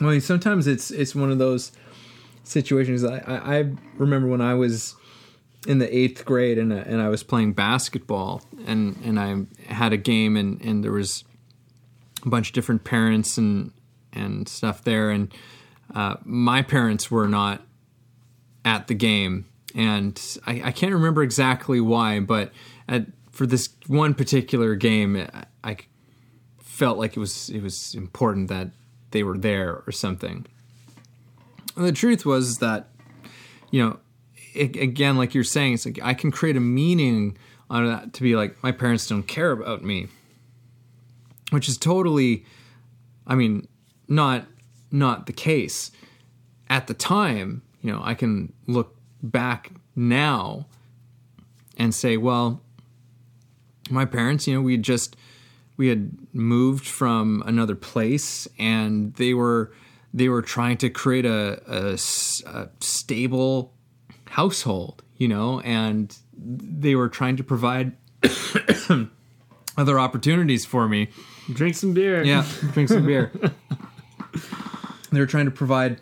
[0.01, 1.71] Well, sometimes it's it's one of those
[2.43, 3.03] situations.
[3.03, 4.95] I, I, I remember when I was
[5.67, 9.97] in the eighth grade and, and I was playing basketball and, and I had a
[9.97, 11.23] game and, and there was
[12.25, 13.71] a bunch of different parents and
[14.13, 15.33] and stuff there and
[15.93, 17.61] uh, my parents were not
[18.63, 22.51] at the game and I, I can't remember exactly why but
[22.87, 25.45] at, for this one particular game I, I
[26.77, 28.69] felt like it was it was important that
[29.09, 30.45] they were there or something.
[31.75, 32.89] And the truth was that,
[33.71, 33.99] you know,
[34.53, 37.35] it, again, like you're saying, it's like I can create a meaning
[37.67, 40.07] on that to be like my parents don't care about me,
[41.49, 42.45] which is totally,
[43.25, 43.67] I mean,
[44.07, 44.45] not
[44.91, 45.89] not the case.
[46.69, 50.67] At the time, you know, I can look back now
[51.75, 52.61] and say, well,
[53.89, 55.15] my parents, you know, we just
[55.77, 59.71] we had moved from another place and they were
[60.13, 61.97] they were trying to create a a
[62.81, 63.73] stable
[64.25, 67.93] household you know and they were trying to provide
[69.77, 71.09] other opportunities for me.
[71.53, 72.23] Drink some beer.
[72.23, 72.45] yeah.
[72.73, 73.31] Drink some beer.
[75.09, 76.01] They were trying to provide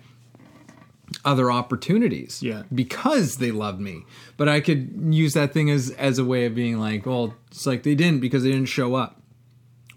[1.23, 2.63] other opportunities Yeah.
[2.73, 4.03] because they loved me.
[4.35, 7.65] But i could use that thing as as a way of being like well it's
[7.67, 9.21] like they didn't because they didn't show up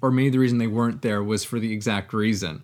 [0.00, 2.62] or maybe the reason they weren't there was for the exact reason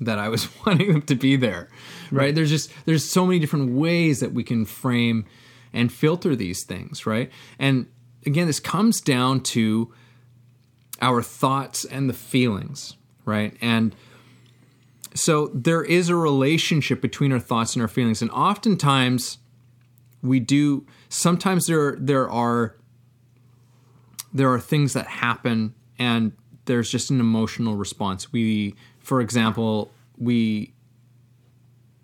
[0.00, 1.68] that I was wanting them to be there.
[2.10, 2.34] Right?
[2.34, 5.26] There's just there's so many different ways that we can frame
[5.72, 7.30] and filter these things, right?
[7.58, 7.86] And
[8.26, 9.92] again, this comes down to
[11.00, 13.56] our thoughts and the feelings, right?
[13.60, 13.94] And
[15.14, 19.38] so there is a relationship between our thoughts and our feelings, and oftentimes
[20.22, 20.86] we do.
[21.08, 22.76] Sometimes there there are
[24.32, 26.32] there are things that happen and
[26.64, 28.32] there's just an emotional response.
[28.32, 30.72] We for example we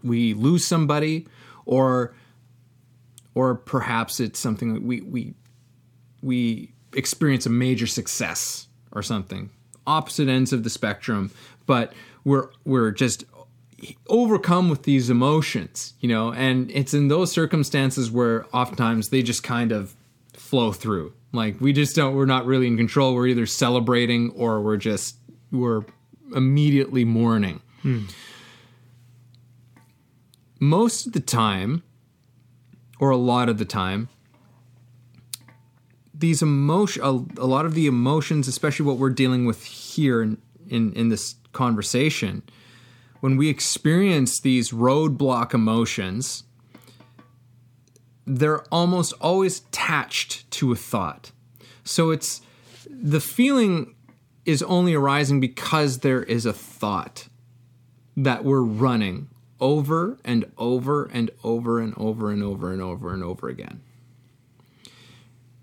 [0.04, 1.26] we lose somebody
[1.64, 2.14] or
[3.34, 5.34] or perhaps it's something that we we
[6.22, 9.50] we experience a major success or something.
[9.86, 11.30] Opposite ends of the spectrum
[11.64, 11.92] but
[12.24, 13.24] we're we're just
[14.08, 19.42] overcome with these emotions you know and it's in those circumstances where oftentimes they just
[19.42, 19.94] kind of
[20.32, 23.14] flow through like we just don't we're not really in control.
[23.14, 25.16] We're either celebrating or we're just
[25.52, 25.84] we're
[26.34, 27.60] immediately mourning.
[27.82, 28.04] Hmm.
[30.58, 31.82] Most of the time
[32.98, 34.08] or a lot of the time
[36.12, 40.38] these emotion a, a lot of the emotions especially what we're dealing with here in,
[40.66, 42.42] in in this conversation
[43.20, 46.44] when we experience these roadblock emotions,
[48.26, 51.30] they're almost always attached to a thought.
[51.84, 52.40] So it's
[52.88, 53.94] the feeling
[54.44, 57.28] is only arising because there is a thought
[58.16, 59.28] that we're running
[59.60, 63.82] over and over and over and over and over and over and over again.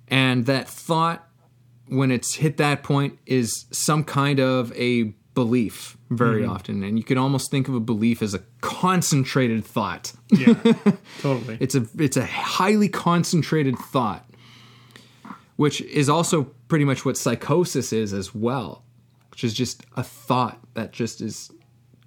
[0.07, 1.27] And that thought,
[1.87, 6.51] when it's hit that point, is some kind of a belief very mm-hmm.
[6.51, 6.83] often.
[6.83, 10.13] And you could almost think of a belief as a concentrated thought.
[10.29, 10.53] Yeah,
[11.21, 11.57] totally.
[11.59, 14.25] It's a it's a highly concentrated thought,
[15.55, 18.83] which is also pretty much what psychosis is as well,
[19.31, 21.51] which is just a thought that just is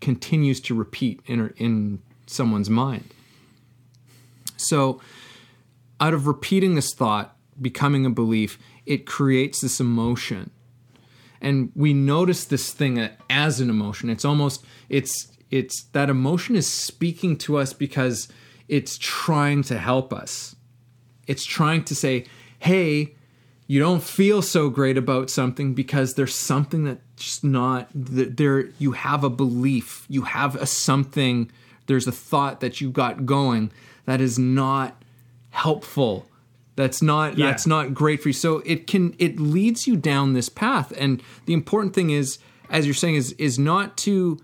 [0.00, 3.12] continues to repeat in in someone's mind.
[4.56, 5.00] So,
[6.00, 10.50] out of repeating this thought, becoming a belief, it creates this emotion.
[11.46, 14.10] And we notice this thing as an emotion.
[14.10, 18.26] It's almost it's it's that emotion is speaking to us because
[18.66, 20.56] it's trying to help us.
[21.28, 22.24] It's trying to say,
[22.58, 23.14] "Hey,
[23.68, 29.22] you don't feel so great about something because there's something that's not there you have
[29.22, 31.48] a belief, you have a something,
[31.86, 33.70] there's a thought that you got going
[34.04, 35.00] that is not
[35.50, 36.26] helpful.
[36.76, 37.46] That's not Yeah.
[37.46, 38.32] that's not great for you.
[38.34, 40.92] So it can it leads you down this path.
[40.96, 42.38] And the important thing is,
[42.70, 44.38] as you're saying, is is not to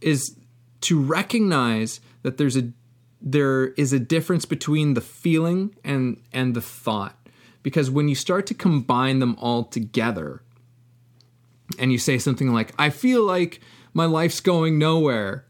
[0.00, 0.36] is
[0.82, 2.72] to recognize that there's a
[3.22, 7.16] there is a difference between the feeling and and the thought
[7.62, 10.42] because when you start to combine them all together
[11.78, 13.60] and you say something like i feel like
[13.94, 15.46] my life's going nowhere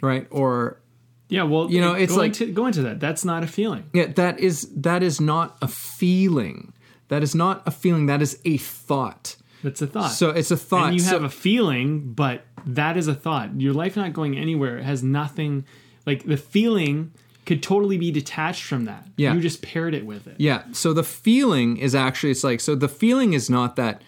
[0.00, 0.80] right or
[1.28, 3.00] yeah, well, You know, it's go like- into, go into that.
[3.00, 3.84] That's not a feeling.
[3.92, 6.72] yeah that is that is not a feeling
[7.08, 10.08] that is not a feeling that is a thought That's a thought.
[10.12, 13.60] so it's a thought and you So- have a feeling, but that is a thought.
[13.60, 15.64] Your life not going anywhere It has nothing.
[16.06, 17.12] Like the feeling
[17.46, 19.06] could totally be detached from that.
[19.16, 19.32] Yeah.
[19.34, 20.34] you just paired it with it.
[20.38, 20.64] Yeah.
[20.72, 24.02] So the feeling is actually, it's like, so the feeling is not that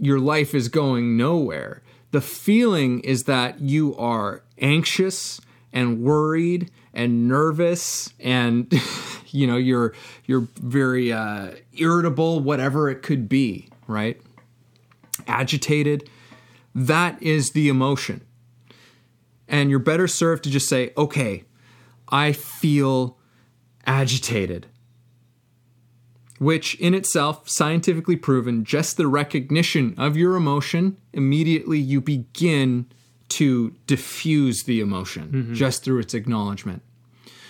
[0.00, 1.82] your life is going nowhere.
[2.10, 5.40] The feeling is that you are anxious
[5.72, 8.72] and worried and nervous and,
[9.28, 9.94] you know, you're,
[10.26, 14.20] you're very uh, irritable, whatever it could be, right?
[15.26, 16.08] Agitated.
[16.74, 18.22] That is the emotion.
[19.48, 21.44] And you're better served to just say, okay,
[22.08, 23.18] I feel
[23.86, 24.66] agitated
[26.42, 32.84] which in itself, scientifically proven, just the recognition of your emotion, immediately you begin
[33.32, 35.54] to diffuse the emotion mm-hmm.
[35.54, 36.82] just through its acknowledgement.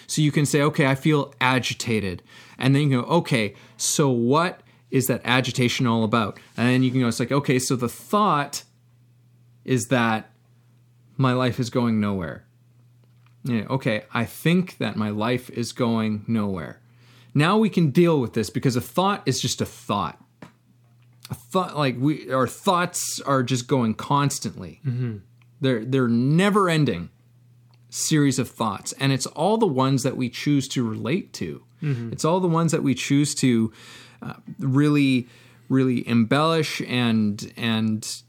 [0.06, 2.22] So you can say, okay, I feel agitated.
[2.58, 6.38] And then you go, okay, so what is that agitation all about?
[6.56, 8.64] And then you can go, it's like, okay, so the thought
[9.64, 10.30] is that
[11.16, 12.44] my life is going nowhere.
[13.44, 16.80] Yeah, okay, I think that my life is going nowhere.
[17.34, 20.22] Now we can deal with this because a thought is just a thought.
[21.30, 24.80] A thought, like we, our thoughts are just going constantly.
[24.86, 25.18] Mm-hmm.
[25.62, 27.09] They're they're never ending
[27.88, 31.62] series of thoughts, and it's all the ones that we choose to relate to.
[32.12, 33.72] It's all the ones that we choose to
[34.20, 35.29] uh, really,
[35.68, 38.22] really embellish and and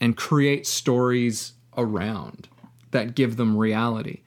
[0.00, 2.48] and create stories around
[2.90, 4.22] that give them reality.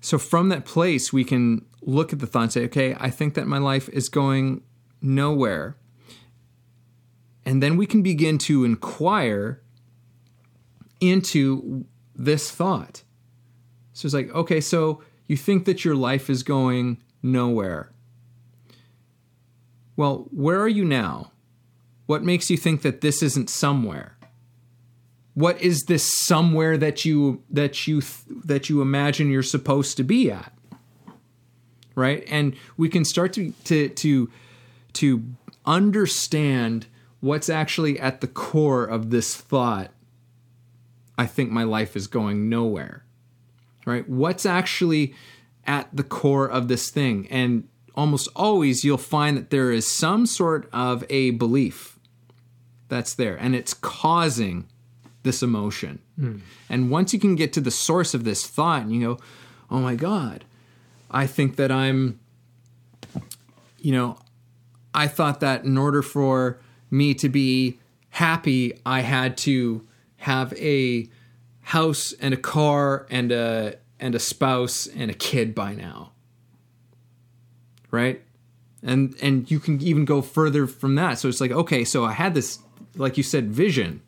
[0.00, 3.34] So from that place, we can look at the thought and say, okay, I think
[3.34, 4.62] that my life is going
[5.00, 5.76] nowhere.
[7.44, 9.62] And then we can begin to inquire
[11.00, 13.02] into this thought.
[13.92, 17.92] So it's like, okay, so you think that your life is going nowhere.
[19.96, 21.32] Well, where are you now?
[22.06, 24.16] What makes you think that this isn't somewhere?
[25.34, 28.02] What is this somewhere that you that you
[28.44, 30.52] that you imagine you're supposed to be at?
[31.94, 32.24] Right?
[32.28, 34.30] And we can start to to to
[34.94, 35.24] to
[35.66, 36.86] understand
[37.20, 39.90] what's actually at the core of this thought.
[41.18, 43.04] I think my life is going nowhere.
[43.84, 44.08] Right?
[44.08, 45.14] What's actually
[45.64, 47.26] at the core of this thing?
[47.30, 51.98] And almost always you'll find that there is some sort of a belief
[52.88, 54.66] that's there and it's causing
[55.22, 56.00] this emotion.
[56.18, 56.38] Hmm.
[56.68, 59.18] And once you can get to the source of this thought and you go,
[59.70, 60.44] oh my God,
[61.10, 62.20] I think that I'm,
[63.78, 64.18] you know,
[64.94, 66.58] I thought that in order for
[66.90, 67.78] me to be
[68.10, 69.85] happy, I had to
[70.18, 71.08] have a
[71.62, 76.12] house and a car and a and a spouse and a kid by now.
[77.90, 78.22] Right?
[78.82, 81.18] And and you can even go further from that.
[81.18, 82.58] So it's like, okay, so I had this
[82.96, 84.02] like you said vision.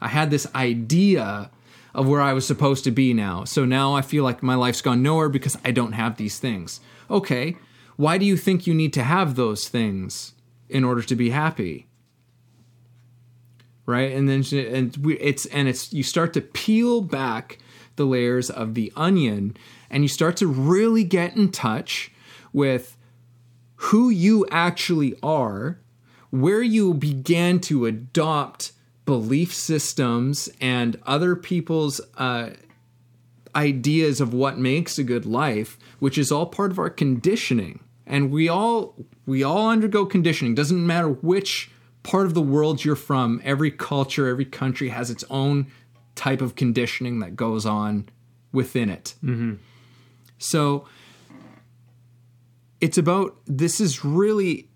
[0.00, 1.50] I had this idea
[1.94, 3.44] of where I was supposed to be now.
[3.44, 6.80] So now I feel like my life's gone nowhere because I don't have these things.
[7.08, 7.56] Okay,
[7.96, 10.32] why do you think you need to have those things
[10.68, 11.86] in order to be happy?
[13.86, 14.12] Right?
[14.12, 17.58] And then and we, it's and it's you start to peel back
[17.96, 19.56] the layers of the onion
[19.90, 22.10] and you start to really get in touch
[22.52, 22.96] with
[23.76, 25.78] who you actually are,
[26.30, 28.72] where you began to adopt
[29.04, 32.50] belief systems and other people's uh,
[33.54, 37.80] ideas of what makes a good life, which is all part of our conditioning.
[38.06, 40.54] And we all we all undergo conditioning.
[40.54, 41.70] Doesn't matter which
[42.04, 43.40] part of the world you're from.
[43.42, 45.66] Every culture, every country has its own
[46.14, 48.08] type of conditioning that goes on
[48.52, 49.14] within it.
[49.24, 49.54] Mm-hmm.
[50.38, 50.86] So
[52.80, 54.68] it's about this is really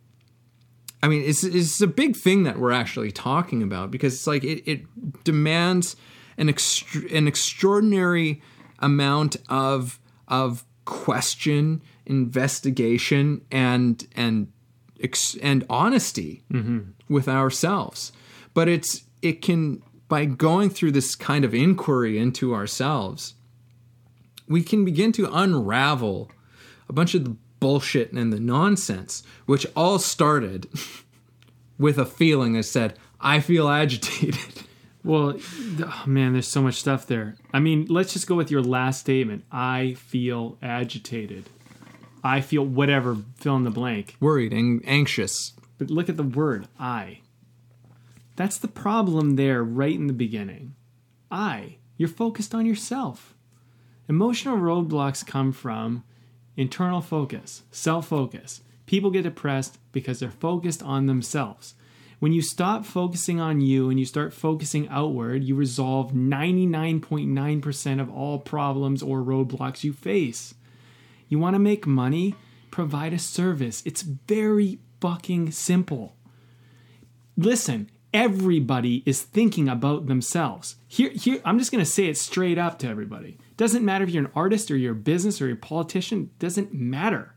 [1.01, 4.43] I mean, it's, it's a big thing that we're actually talking about because it's like
[4.43, 5.95] it, it demands
[6.37, 8.43] an extra, an extraordinary
[8.81, 14.53] amount of of question, investigation, and and
[15.43, 16.91] and honesty mm-hmm.
[17.09, 18.13] with ourselves.
[18.55, 23.35] But it's it can by going through this kind of inquiry into ourselves,
[24.49, 26.31] we can begin to unravel
[26.89, 30.69] a bunch of the bullshit and the nonsense, which all started
[31.79, 34.39] with a feeling that said, I feel agitated.
[35.05, 35.39] Well,
[35.81, 37.37] oh man, there's so much stuff there.
[37.55, 39.45] I mean, let's just go with your last statement.
[39.51, 41.49] I feel agitated.
[42.23, 44.17] I feel whatever, fill in the blank.
[44.21, 45.53] Worried and anxious.
[45.79, 47.21] But look at the word I.
[48.37, 50.75] That's the problem there right in the beginning.
[51.31, 51.77] I.
[51.97, 53.35] You're focused on yourself.
[54.09, 56.05] Emotional roadblocks come from
[56.57, 58.63] internal focus, self focus.
[58.87, 61.75] People get depressed because they're focused on themselves.
[62.21, 68.11] When you stop focusing on you and you start focusing outward, you resolve 99.9% of
[68.11, 70.55] all problems or roadblocks you face.
[71.29, 72.35] You want to make money?
[72.71, 73.83] Provide a service.
[73.85, 76.17] It's very fucking simple.
[77.37, 80.77] Listen, everybody is thinking about themselves.
[80.87, 83.39] Here, here I'm just going to say it straight up to everybody.
[83.57, 86.73] Doesn't matter if you're an artist or you're a business or you're a politician, doesn't
[86.73, 87.35] matter.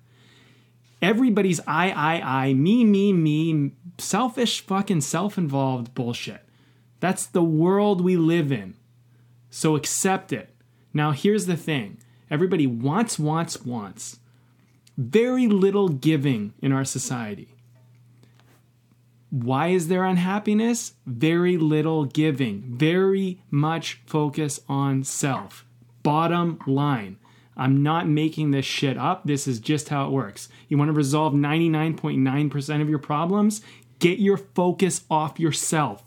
[1.02, 6.46] Everybody's I, I, I, me, me, me, selfish, fucking self involved bullshit.
[7.00, 8.76] That's the world we live in.
[9.50, 10.56] So accept it.
[10.94, 11.98] Now, here's the thing
[12.32, 14.20] everybody wants, wants, wants.
[14.98, 17.54] Very little giving in our society.
[19.30, 20.94] Why is there unhappiness?
[21.06, 25.66] Very little giving, very much focus on self.
[26.04, 27.18] Bottom line.
[27.56, 29.24] I'm not making this shit up.
[29.26, 30.50] This is just how it works.
[30.68, 33.62] You want to resolve 99.9% of your problems?
[34.00, 36.04] Get your focus off yourself.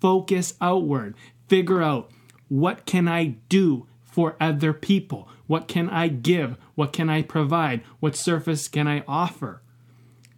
[0.00, 1.14] Focus outward.
[1.46, 2.10] Figure out
[2.48, 5.28] what can I do for other people?
[5.46, 6.56] What can I give?
[6.74, 7.82] What can I provide?
[8.00, 9.62] What service can I offer?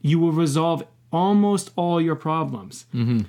[0.00, 2.86] You will resolve almost all your problems.
[2.94, 3.20] Mm-hmm.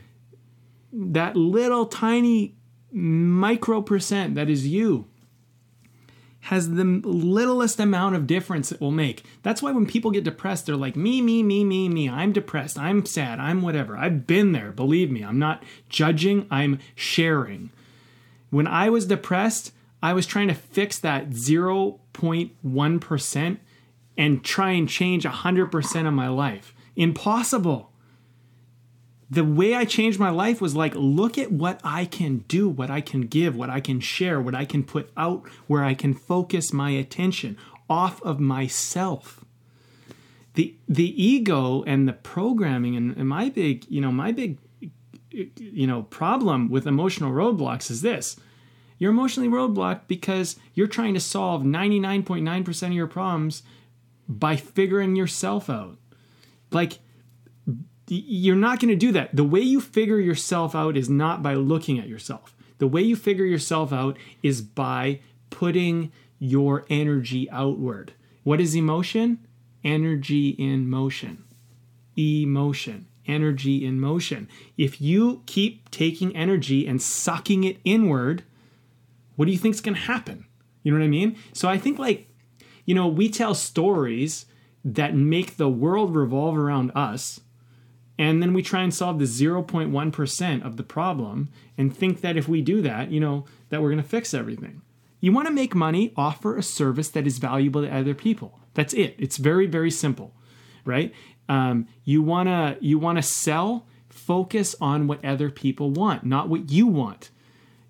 [1.12, 2.56] That little tiny
[2.92, 5.08] micro percent that is you
[6.48, 9.24] has the littlest amount of difference it will make.
[9.44, 12.10] That's why when people get depressed, they're like, me, me, me, me, me.
[12.10, 12.80] I'm depressed.
[12.80, 13.40] I'm sad.
[13.40, 13.98] I'm whatever.
[13.98, 14.72] I've been there.
[14.72, 15.24] Believe me.
[15.24, 16.48] I'm not judging.
[16.50, 17.70] I'm sharing.
[18.50, 23.58] When I was depressed, I was trying to fix that 0.1%
[24.18, 26.76] and try and change 100% of my life.
[26.96, 27.92] Impossible
[29.30, 32.90] the way I changed my life was like, look at what I can do, what
[32.90, 36.14] I can give, what I can share, what I can put out, where I can
[36.14, 37.58] focus my attention
[37.90, 39.44] off of myself.
[40.54, 44.58] The the ego and the programming and, and my big, you know, my big
[45.30, 48.38] you know, problem with emotional roadblocks is this.
[48.98, 53.64] You're emotionally roadblocked because you're trying to solve 99.9% of your problems
[54.28, 55.98] by figuring yourself out.
[56.72, 57.00] Like
[58.10, 59.36] you're not going to do that.
[59.36, 62.56] The way you figure yourself out is not by looking at yourself.
[62.78, 65.20] The way you figure yourself out is by
[65.50, 68.14] putting your energy outward.
[68.44, 69.46] What is emotion?
[69.84, 71.44] Energy in motion.
[72.18, 73.08] Emotion.
[73.26, 74.48] Energy in motion.
[74.78, 78.44] If you keep taking energy and sucking it inward,
[79.38, 80.46] what do you think is going to happen?
[80.84, 81.38] You know what I mean?
[81.54, 82.30] So I think, like,
[82.86, 84.46] you know, we tell stories
[84.84, 87.40] that make the world revolve around us
[88.20, 92.48] and then we try and solve the 0.1% of the problem and think that if
[92.48, 94.82] we do that, you know, that we're going to fix everything.
[95.20, 98.60] You want to make money, offer a service that is valuable to other people.
[98.74, 99.16] That's it.
[99.18, 100.34] It's very, very simple,
[100.86, 101.14] right?
[101.50, 106.50] Um, you want to you want to sell, focus on what other people want, not
[106.50, 107.32] what you want.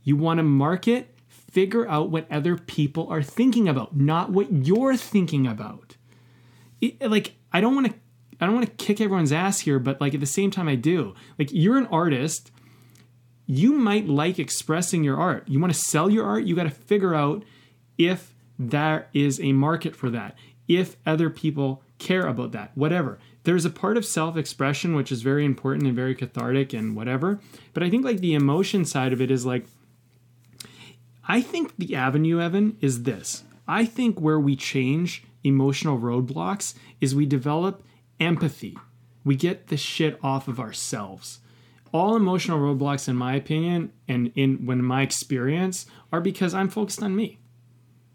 [0.03, 1.13] You want to market,
[1.57, 5.97] figure out what other people are thinking about, not what you're thinking about.
[6.79, 7.93] It- like I don't want to
[8.39, 10.75] I don't want to kick everyone's ass here, but like at the same time I
[10.75, 11.15] do.
[11.39, 12.51] Like you're an artist,
[13.47, 15.47] you might like expressing your art.
[15.47, 17.43] You want to sell your art, you got to figure out
[17.97, 20.35] if there is a market for that,
[20.67, 23.17] if other people care about that, whatever.
[23.45, 27.39] There's a part of self expression which is very important and very cathartic and whatever.
[27.73, 29.65] But I think like the emotion side of it is like,
[31.27, 33.43] I think the avenue, Evan, is this.
[33.67, 37.83] I think where we change emotional roadblocks is we develop
[38.19, 38.77] empathy.
[39.25, 41.39] We get the shit off of ourselves.
[41.91, 47.03] All emotional roadblocks, in my opinion, and in when my experience, are because I'm focused
[47.03, 47.39] on me.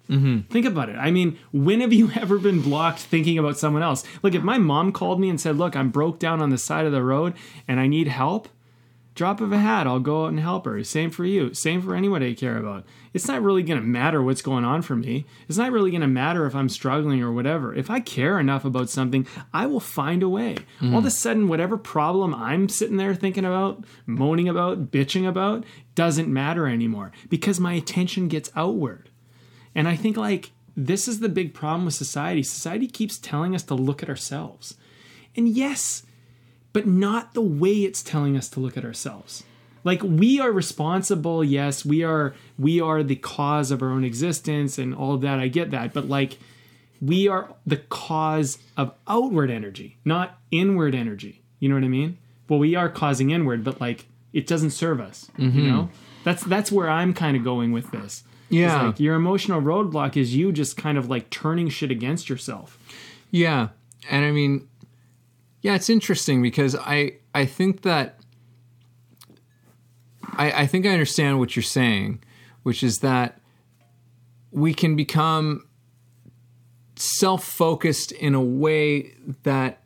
[0.09, 0.41] Mm-hmm.
[0.51, 0.97] Think about it.
[0.97, 4.05] I mean, when have you ever been blocked thinking about someone else?
[4.23, 6.87] Look, if my mom called me and said, Look, I'm broke down on the side
[6.87, 7.35] of the road
[7.69, 8.49] and I need help,
[9.15, 10.83] drop of a hat, I'll go out and help her.
[10.85, 11.53] Same for you.
[11.55, 12.85] Same for anyone I care about.
[13.13, 15.27] It's not really going to matter what's going on for me.
[15.49, 17.75] It's not really going to matter if I'm struggling or whatever.
[17.75, 20.57] If I care enough about something, I will find a way.
[20.83, 21.13] All of a mm.
[21.13, 27.13] sudden, whatever problem I'm sitting there thinking about, moaning about, bitching about, doesn't matter anymore
[27.29, 29.11] because my attention gets outward.
[29.75, 32.43] And I think like this is the big problem with society.
[32.43, 34.77] Society keeps telling us to look at ourselves.
[35.37, 36.03] And yes,
[36.73, 39.45] but not the way it's telling us to look at ourselves.
[39.85, 44.79] Like we are responsible, yes, we are we are the cause of our own existence
[44.79, 45.41] and all of that.
[45.41, 46.39] I get that, but like
[47.01, 51.43] we are the cause of outward energy, not inward energy.
[51.59, 52.19] You know what I mean?
[52.49, 55.31] Well, we are causing inward, but like it doesn't serve us.
[55.37, 55.67] You mm-hmm.
[55.67, 55.91] know?
[56.25, 58.23] That's that's where I'm kind of going with this.
[58.49, 58.83] Yeah.
[58.83, 62.79] like your emotional roadblock is you just kind of like turning shit against yourself.
[63.31, 63.69] Yeah,
[64.11, 64.69] and I mean,
[65.63, 68.19] yeah, it's interesting because I I think that
[70.25, 72.23] I I think I understand what you're saying,
[72.65, 73.41] which is that
[74.51, 75.67] we can become
[76.97, 79.83] self-focused in a way that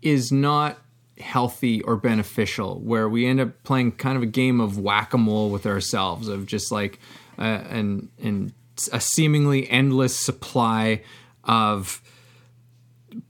[0.00, 0.78] is not
[1.18, 5.66] healthy or beneficial where we end up playing kind of a game of whack-a-mole with
[5.66, 6.98] ourselves of just like
[7.38, 8.52] uh, and and
[8.92, 11.02] a seemingly endless supply
[11.44, 12.00] of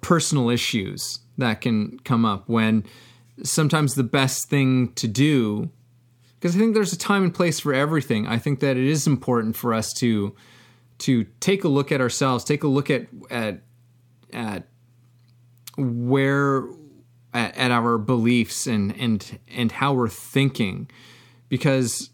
[0.01, 2.85] personal issues that can come up when
[3.43, 5.71] sometimes the best thing to do
[6.39, 8.27] because I think there's a time and place for everything.
[8.27, 10.35] I think that it is important for us to
[11.01, 13.61] to take a look at ourselves, take a look at at
[14.33, 14.69] at
[15.77, 16.65] where
[17.35, 20.91] at, at our beliefs and and and how we're thinking
[21.49, 22.11] because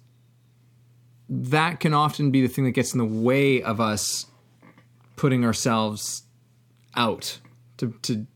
[1.29, 4.27] that can often be the thing that gets in the way of us
[5.17, 6.23] putting ourselves
[6.95, 7.41] out
[7.79, 8.27] to, to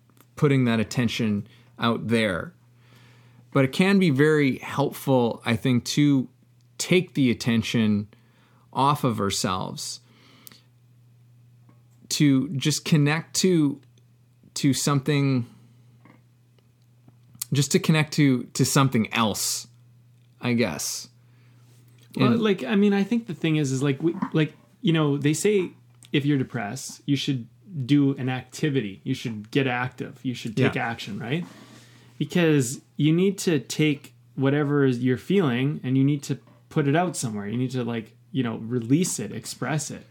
[0.41, 1.47] putting that attention
[1.79, 2.55] out there.
[3.53, 6.29] But it can be very helpful i think to
[6.79, 8.09] take the attention
[8.73, 10.01] off of ourselves
[12.09, 13.81] to just connect to
[14.55, 15.47] to something
[17.53, 19.67] just to connect to to something else
[20.41, 21.09] i guess.
[22.17, 25.19] Well, like I mean, I think the thing is, is like we like you know
[25.19, 25.73] they say
[26.13, 27.47] if you're depressed, you should
[27.87, 29.01] do an activity.
[29.05, 30.19] You should get active.
[30.23, 30.89] You should take Yeah.
[30.89, 31.45] action, right?
[32.19, 37.17] Because you need to take whatever you're feeling and you need to put it out
[37.17, 37.49] somewhere.
[37.49, 40.07] You need to like you know release it, express it.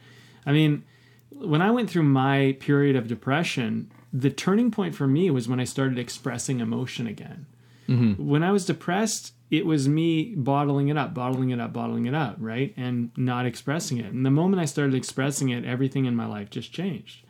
[0.45, 0.83] I mean,
[1.31, 5.59] when I went through my period of depression, the turning point for me was when
[5.59, 7.45] I started expressing emotion again
[7.89, 8.23] mm-hmm.
[8.23, 12.13] when I was depressed, it was me bottling it up, bottling it up, bottling it
[12.13, 12.73] up, right?
[12.77, 14.13] And not expressing it.
[14.13, 17.23] And the moment I started expressing it, everything in my life just changed.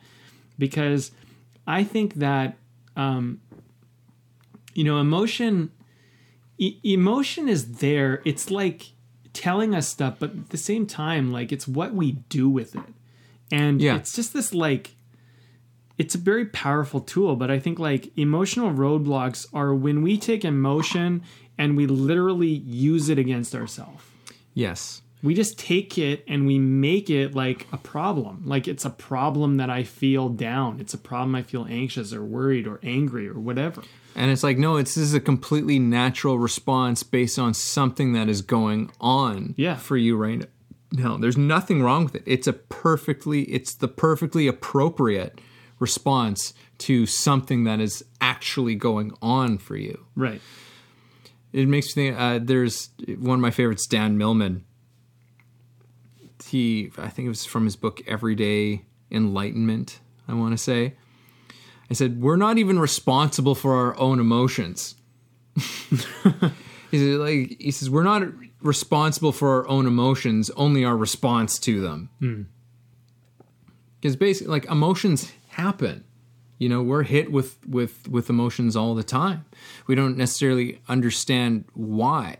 [0.60, 1.10] Because
[1.66, 2.56] I think that,
[2.96, 3.40] um,
[4.74, 5.72] you know, emotion,
[6.58, 8.22] e- emotion is there.
[8.24, 8.92] It's like
[9.32, 12.82] telling us stuff, but at the same time, like it's what we do with it.
[13.50, 13.96] And Yeah.
[13.96, 14.94] it's just this like,
[15.98, 20.44] it's a very powerful tool, but I think like emotional roadblocks are when we take
[20.44, 21.22] emotion
[21.58, 24.02] and we literally use it against ourselves.
[24.54, 28.42] yes We just take it and we make it like a problem.
[28.46, 30.80] Like it's a problem that I feel down.
[30.80, 33.82] It's a problem I feel anxious or worried or angry or whatever.
[34.16, 38.28] And it's like, no, it's this is a completely natural response based on something that
[38.28, 39.76] is going on Yeah.
[39.76, 40.46] for you right now.
[40.92, 42.22] No, there's nothing wrong with it.
[42.26, 45.40] It's a perfectly, it's the perfectly appropriate
[45.78, 50.06] response to something that is actually going on for you.
[50.16, 50.40] Right.
[51.52, 52.18] It makes me think.
[52.18, 54.64] Uh, there's one of my favorites, Dan Millman.
[56.42, 60.00] He, I think it was from his book Everyday Enlightenment.
[60.28, 60.94] I want to say.
[61.90, 64.94] I said we're not even responsible for our own emotions.
[66.90, 68.22] He's like he says we're not
[68.60, 72.10] responsible for our own emotions, only our response to them.
[72.20, 72.42] Hmm.
[74.00, 76.04] Because basically, like emotions happen.
[76.58, 79.44] You know, we're hit with with with emotions all the time.
[79.86, 82.36] We don't necessarily understand why.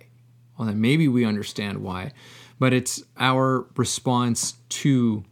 [0.57, 2.12] Well, then maybe we understand why,
[2.61, 5.24] but it's our response to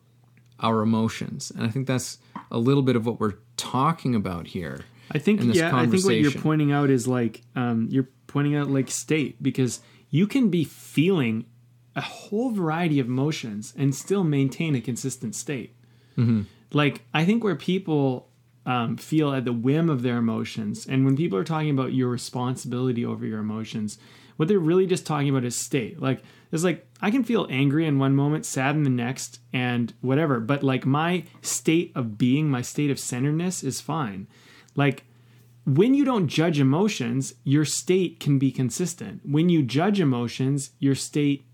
[0.59, 2.19] our emotions, and I think that's
[2.51, 4.81] a little bit of what we're talking about here.
[5.13, 8.09] I think in this yeah, I think what you're pointing out is like um, you're
[8.27, 11.47] pointing out like state because you can be feeling
[11.95, 15.75] a whole variety of emotions and still maintain a consistent state.
[16.17, 16.43] Mm-hmm.
[16.73, 18.29] Like I think where people
[18.67, 22.09] um, feel at the whim of their emotions, and when people are talking about your
[22.09, 23.99] responsibility over your emotions,
[24.37, 26.01] what they're really just talking about is state.
[26.01, 29.93] Like it's like I can feel angry in one moment, sad in the next, and
[30.01, 30.41] whatever.
[30.41, 34.27] But like my state of being, my state of centeredness is fine.
[34.75, 35.05] Like
[35.67, 39.21] when you don't judge emotions, your state can be consistent.
[39.25, 41.45] When you judge emotions, your state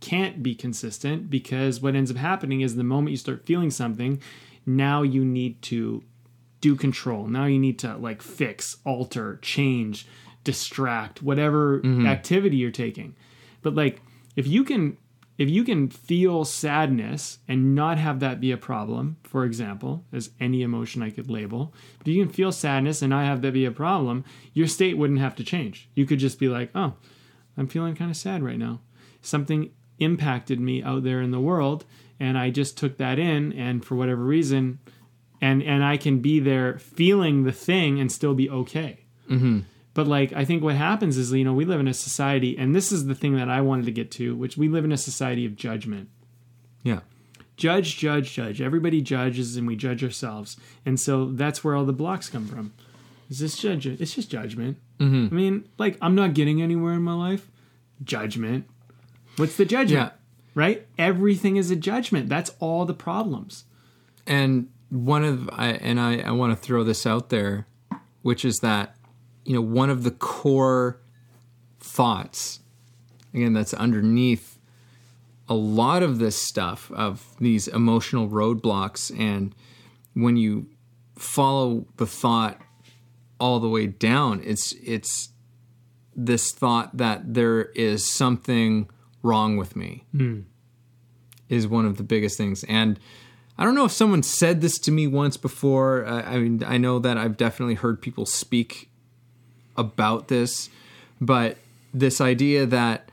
[0.00, 4.20] can't be consistent because what ends up happening is the moment you start feeling something,
[4.66, 6.04] now you need to
[6.60, 7.26] do control.
[7.26, 10.06] Now you need to like fix, alter, change,
[10.44, 12.06] distract, whatever mm-hmm.
[12.06, 13.16] activity you're taking.
[13.62, 14.00] But like
[14.36, 14.96] if you can
[15.36, 20.30] if you can feel sadness and not have that be a problem, for example, as
[20.38, 23.64] any emotion I could label, but you can feel sadness and not have that be
[23.64, 25.88] a problem, your state wouldn't have to change.
[25.94, 26.94] You could just be like, oh,
[27.56, 28.80] I'm feeling kind of sad right now.
[29.22, 31.84] Something impacted me out there in the world,
[32.20, 34.78] and I just took that in, and for whatever reason,
[35.40, 39.04] and and I can be there feeling the thing and still be okay.
[39.28, 39.60] Mm-hmm.
[39.94, 42.74] But like I think what happens is you know we live in a society, and
[42.74, 44.96] this is the thing that I wanted to get to, which we live in a
[44.96, 46.08] society of judgment.
[46.82, 47.00] Yeah.
[47.56, 48.60] Judge, judge, judge.
[48.60, 52.72] Everybody judges, and we judge ourselves, and so that's where all the blocks come from.
[53.30, 53.86] Is this judge?
[53.86, 54.78] It's just judgment.
[54.98, 55.32] Mm-hmm.
[55.32, 57.48] I mean, like I'm not getting anywhere in my life.
[58.02, 58.66] Judgment.
[59.36, 60.12] What's the judgment?
[60.12, 60.18] Yeah.
[60.56, 60.86] Right.
[60.98, 62.28] Everything is a judgment.
[62.28, 63.64] That's all the problems.
[64.26, 67.66] and one of I and I, I want to throw this out there,
[68.22, 68.93] which is that
[69.44, 71.00] you know one of the core
[71.80, 72.60] thoughts
[73.32, 74.58] again that's underneath
[75.48, 79.54] a lot of this stuff of these emotional roadblocks and
[80.14, 80.66] when you
[81.16, 82.60] follow the thought
[83.38, 85.30] all the way down it's it's
[86.16, 88.88] this thought that there is something
[89.22, 90.40] wrong with me hmm.
[91.48, 92.98] is one of the biggest things and
[93.56, 96.04] I don't know if someone said this to me once before.
[96.06, 98.90] I, I mean, I know that I've definitely heard people speak
[99.76, 100.70] about this,
[101.20, 101.58] but
[101.92, 103.10] this idea that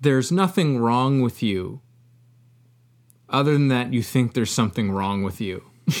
[0.00, 1.80] there's nothing wrong with you
[3.28, 5.64] other than that you think there's something wrong with you.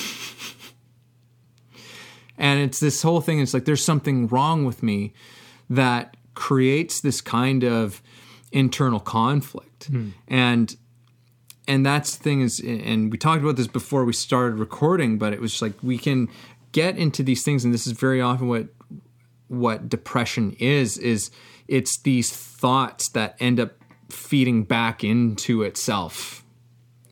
[2.38, 5.12] and it's this whole thing it's like there's something wrong with me
[5.68, 8.02] that creates this kind of
[8.52, 9.86] internal conflict.
[9.86, 10.10] Hmm.
[10.28, 10.76] And
[11.68, 15.32] and that's the thing is and we talked about this before we started recording but
[15.32, 16.28] it was like we can
[16.72, 18.68] get into these things and this is very often what
[19.48, 21.30] what depression is is
[21.68, 23.72] it's these thoughts that end up
[24.10, 26.44] feeding back into itself.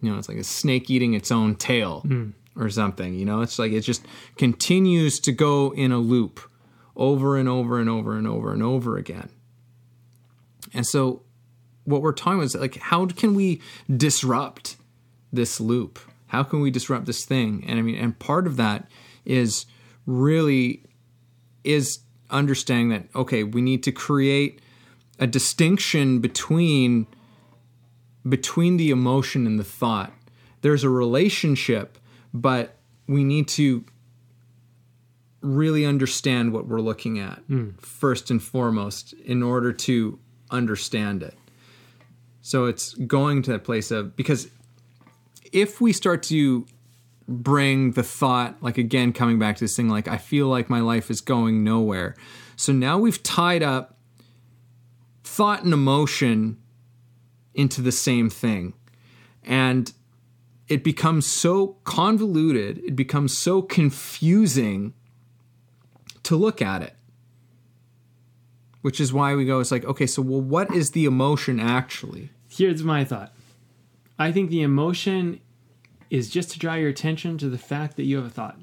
[0.01, 2.31] You know it's like a snake eating its own tail hmm.
[2.57, 3.41] or something you know?
[3.41, 4.05] It's like it just
[4.37, 6.41] continues to go in a loop
[6.97, 9.31] over and over and over and over and over again.
[10.73, 11.23] And so
[11.85, 13.61] what we're talking about is like how can we
[13.95, 14.77] disrupt
[15.33, 15.99] this loop?
[16.27, 17.65] How can we disrupt this thing?
[17.67, 18.89] And i mean and part of that
[19.25, 19.67] is
[20.07, 20.83] really
[21.65, 22.01] is
[22.31, 24.61] understanding that okay we need to create
[25.19, 27.07] a distinction between
[28.29, 30.13] between the emotion and the thought.
[30.63, 31.99] There's a relationship
[32.33, 33.85] but we need to
[35.41, 37.71] really understand what we're looking at hmm.
[37.79, 40.19] first and foremost in order to
[40.51, 41.35] understand it.
[42.41, 44.49] So it's going to that place of because
[45.53, 46.67] if we start to
[47.27, 50.81] bring the thought, like again, coming back to this thing, like I feel like my
[50.81, 52.15] life is going nowhere.
[52.57, 53.99] So now we've tied up
[55.23, 56.59] thought and emotion
[57.55, 58.75] into the same thing.
[59.43, 59.93] And
[60.69, 64.95] it becomes so convoluted, it becomes so confusing
[66.23, 66.97] to look at it.
[68.83, 72.31] Which is why we go, it's like, okay, so well, what is the emotion actually?
[72.49, 73.35] Here's my thought.
[74.19, 75.41] I think the emotion
[76.11, 78.57] is just to draw your attention to the fact that you have a thought.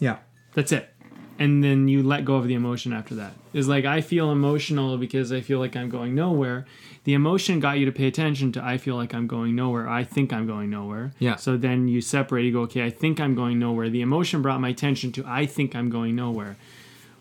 [0.00, 0.18] Yeah.
[0.54, 0.92] That's it.
[1.38, 3.32] And then you let go of the emotion after that.
[3.52, 6.66] It's like I feel emotional because I feel like I'm going nowhere.
[7.04, 9.88] The emotion got you to pay attention to I feel like I'm going nowhere.
[9.88, 11.12] I think I'm going nowhere.
[11.20, 11.36] Yeah.
[11.36, 13.88] So then you separate, you go, okay, I think I'm going nowhere.
[13.88, 16.56] The emotion brought my attention to I think I'm going nowhere.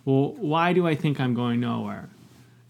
[0.04, 2.10] Well, why do I think I'm going nowhere?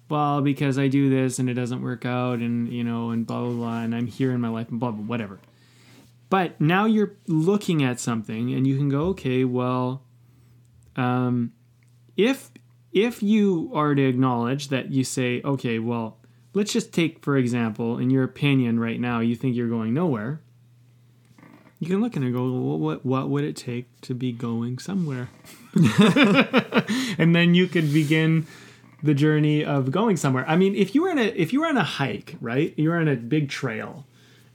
[0.09, 3.41] well, because I do this and it doesn't work out, and you know, and blah
[3.41, 5.39] blah blah, and I'm here in my life, and blah blah whatever.
[6.29, 10.03] But now you're looking at something, and you can go, okay, well,
[10.95, 11.53] um,
[12.17, 12.51] if
[12.91, 16.17] if you are to acknowledge that you say, okay, well,
[16.53, 20.41] let's just take for example, in your opinion, right now, you think you're going nowhere.
[21.79, 25.29] You can look and go, well, what what would it take to be going somewhere?
[27.17, 28.47] and then you could begin
[29.03, 30.43] the journey of going somewhere.
[30.47, 32.73] I mean, if you were in a if you were on a hike, right?
[32.77, 34.05] You were on a big trail,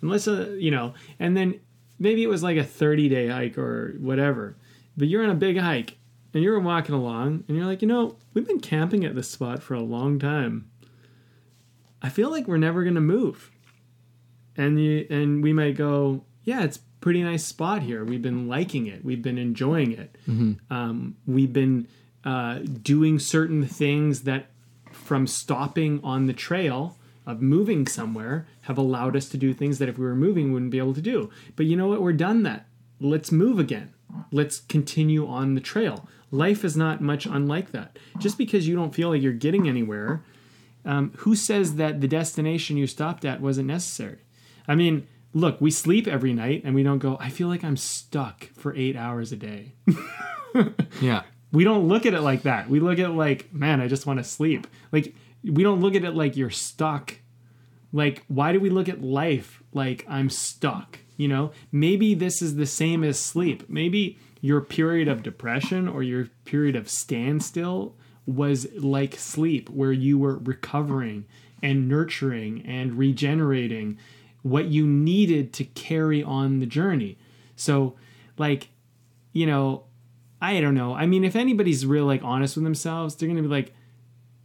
[0.03, 1.61] and let's uh, you know, and then
[1.99, 4.57] maybe it was like a thirty day hike or whatever,
[4.97, 5.97] but you're on a big hike
[6.35, 9.63] and you're walking along and you're like, you know, we've been camping at this spot
[9.63, 10.69] for a long time.
[12.03, 13.51] I feel like we're never gonna move,
[14.57, 18.05] and you and we might go, yeah, it's pretty nice spot here.
[18.05, 19.05] We've been liking it.
[19.05, 20.17] We've been enjoying it.
[20.71, 21.89] Um, we've been
[22.25, 24.47] uh, doing certain things that,
[24.93, 26.97] from stopping on the trail
[27.27, 30.71] of moving somewhere, have allowed us to do things that if we were moving, wouldn't
[30.71, 31.31] be able to do.
[31.57, 32.03] But you know what?
[32.03, 32.67] We're done that.
[33.01, 33.93] Let's move again.
[34.31, 36.09] Let's continue on the trail.
[36.31, 37.99] Life is not much unlike that.
[38.19, 40.23] Just because you don't feel like you're getting anywhere,
[40.85, 44.19] um, who says that the destination you stopped at wasn't necessary?
[44.67, 47.77] I mean, look, we sleep every night and we don't go, I feel like I'm
[47.77, 49.73] stuck for eight hours a day.
[51.01, 51.23] Yeah.
[51.53, 52.69] We don't look at it like that.
[52.69, 54.67] We look at it like, man, I just want to sleep.
[54.91, 55.15] Like,
[55.45, 57.19] we don't look at it like you're stuck.
[57.93, 60.99] Like, why do we look at life like I'm stuck?
[61.17, 63.69] You know, maybe this is the same as sleep.
[63.69, 70.19] Maybe your period of depression or your period of standstill was like sleep, where you
[70.19, 71.27] were recovering
[71.63, 73.99] and nurturing and regenerating
[74.43, 77.19] what you needed to carry on the journey.
[77.55, 77.95] So,
[78.39, 78.69] like,
[79.33, 79.85] you know,
[80.41, 80.95] I don't know.
[80.95, 83.75] I mean, if anybody's real like honest with themselves, they're gonna be like,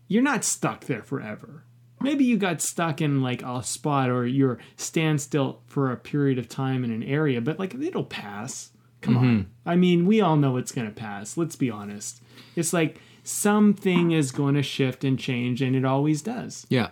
[0.07, 1.63] you're not stuck there forever.
[1.99, 6.47] Maybe you got stuck in like a spot or you're standstill for a period of
[6.47, 8.71] time in an area, but like it'll pass.
[9.01, 9.23] Come on.
[9.25, 9.41] Mm-hmm.
[9.69, 11.37] I mean, we all know it's gonna pass.
[11.37, 12.21] Let's be honest.
[12.55, 16.65] It's like something is going to shift and change, and it always does.
[16.69, 16.89] Yeah.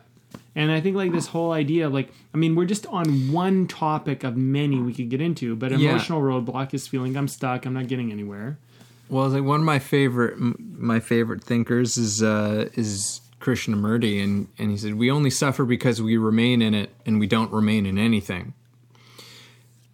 [0.53, 3.67] And I think like this whole idea of like, I mean, we're just on one
[3.67, 5.89] topic of many we could get into, but Yeah.
[5.89, 8.57] emotional roadblock is feeling I'm stuck, I'm not getting anywhere.
[9.09, 14.71] Well, like one of my favorite my favorite thinkers is uh, is Krishnamurti, and and
[14.71, 17.97] he said we only suffer because we remain in it, and we don't remain in
[17.97, 18.53] anything.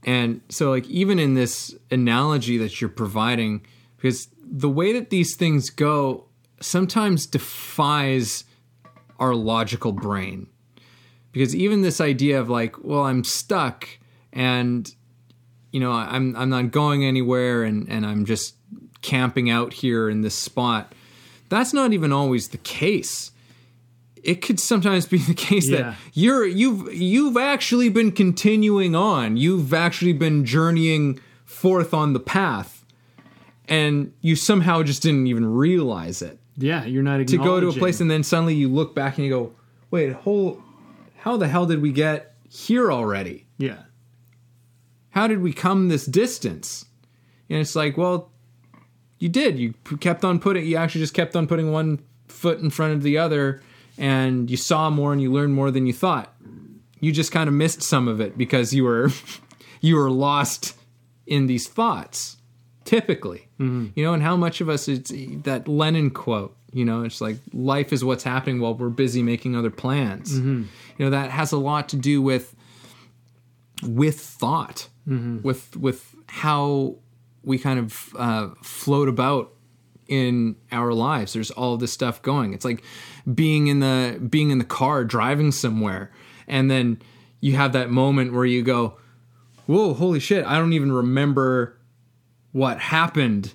[0.03, 3.65] And so, like even in this analogy that you're providing,
[3.97, 6.25] because the way that these things go
[6.59, 8.45] sometimes defies
[9.19, 10.47] our logical brain.
[11.31, 13.87] Because even this idea of like, well, I'm stuck,
[14.33, 14.89] and
[15.71, 18.55] you know, I'm I'm not going anywhere, and and I'm just
[19.01, 20.93] camping out here in this spot.
[21.49, 23.31] That's not even always the case.
[24.23, 25.81] It could sometimes be the case Yeah.
[25.81, 29.37] that you're you've you've actually been continuing on.
[29.37, 32.85] You've actually been journeying forth on the path,
[33.67, 37.73] and you somehow just didn't even realize it Yeah, you're not to go to a
[37.73, 39.53] place and then suddenly you look back and you go,
[39.91, 40.61] wait, whole,
[41.17, 43.45] how the hell did we get here already?
[43.57, 43.83] yeah,
[45.09, 46.85] How did we come this distance?
[47.49, 48.30] And it's like, well,
[49.21, 49.59] you did.
[49.59, 50.65] You kept on putting.
[50.65, 53.61] You actually just kept on putting one foot in front of the other,
[53.95, 56.33] and you saw more and you learned more than you thought.
[56.99, 59.11] You just kind of missed some of it because you were
[59.81, 60.75] you were lost
[61.27, 62.37] in these thoughts.
[62.83, 63.87] Typically, mm-hmm.
[63.95, 65.13] you know, and how much of us it's
[65.43, 66.57] that Lennon quote.
[66.73, 70.33] You know, it's like life is what's happening while we're busy making other plans.
[70.33, 70.63] Mm-hmm.
[70.97, 72.55] You know, that has a lot to do with
[73.83, 75.43] with thought, mm-hmm.
[75.43, 76.95] with with how
[77.43, 79.53] we kind of uh, float about
[80.07, 81.33] in our lives.
[81.33, 82.53] There's all this stuff going.
[82.53, 82.83] It's like
[83.33, 86.11] being in the being in the car driving somewhere,
[86.47, 87.01] and then
[87.39, 88.97] you have that moment where you go,
[89.65, 90.45] "Whoa, holy shit!
[90.45, 91.77] I don't even remember
[92.51, 93.53] what happened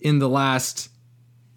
[0.00, 0.90] in the last."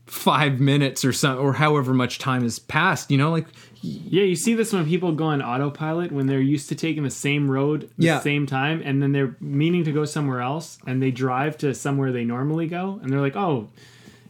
[0.10, 3.46] Five minutes or some or however much time has passed you know like
[3.82, 4.24] yeah.
[4.24, 7.50] You see this when people go on autopilot when they're used to taking the same
[7.50, 8.20] road the Yeah.
[8.20, 12.12] same time, and then they're meaning to go somewhere else, and they drive to somewhere
[12.12, 13.70] they normally go, and they're like, oh,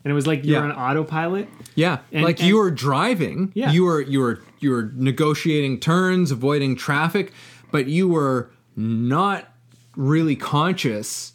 [0.03, 0.69] and it was like you're Yeah.
[0.69, 1.47] on autopilot.
[1.73, 3.51] Yeah, And- like and- you were driving.
[3.55, 3.71] Yeah.
[3.71, 7.33] you were you were you were negotiating turns, avoiding traffic,
[7.71, 9.51] but you were not
[9.95, 11.33] really conscious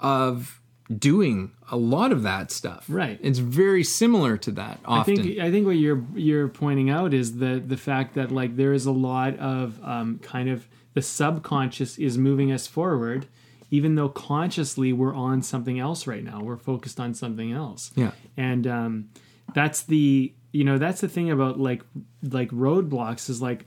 [0.00, 0.60] of
[0.98, 2.84] doing a lot of that stuff.
[2.88, 3.18] Right.
[3.22, 4.80] It's very similar to that.
[4.84, 5.18] often.
[5.18, 8.56] I think I think what you're you're pointing out is the the fact that like
[8.56, 13.26] there is a lot of um, kind of the subconscious is moving us forward,
[13.70, 16.40] even though consciously we're on something else right now.
[16.42, 17.90] We're focused on something else.
[17.96, 18.12] Yeah.
[18.36, 19.08] and um,
[19.54, 21.82] that's the you know that's the thing about like
[22.22, 23.66] like roadblocks is like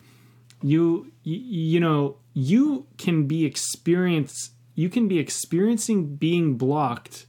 [0.62, 7.26] you you, you know you can be experience you can be experiencing being blocked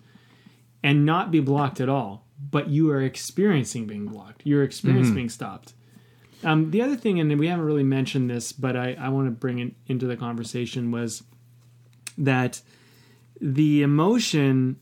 [0.85, 4.43] and not be blocked at all but you are experiencing being blocked.
[4.45, 5.75] You're experiencing being stopped.
[6.45, 9.33] Um, the other thing and we haven't really mentioned this but i, I want to
[9.33, 11.25] bring it into the conversation was
[12.17, 12.61] that
[13.41, 14.79] the emotion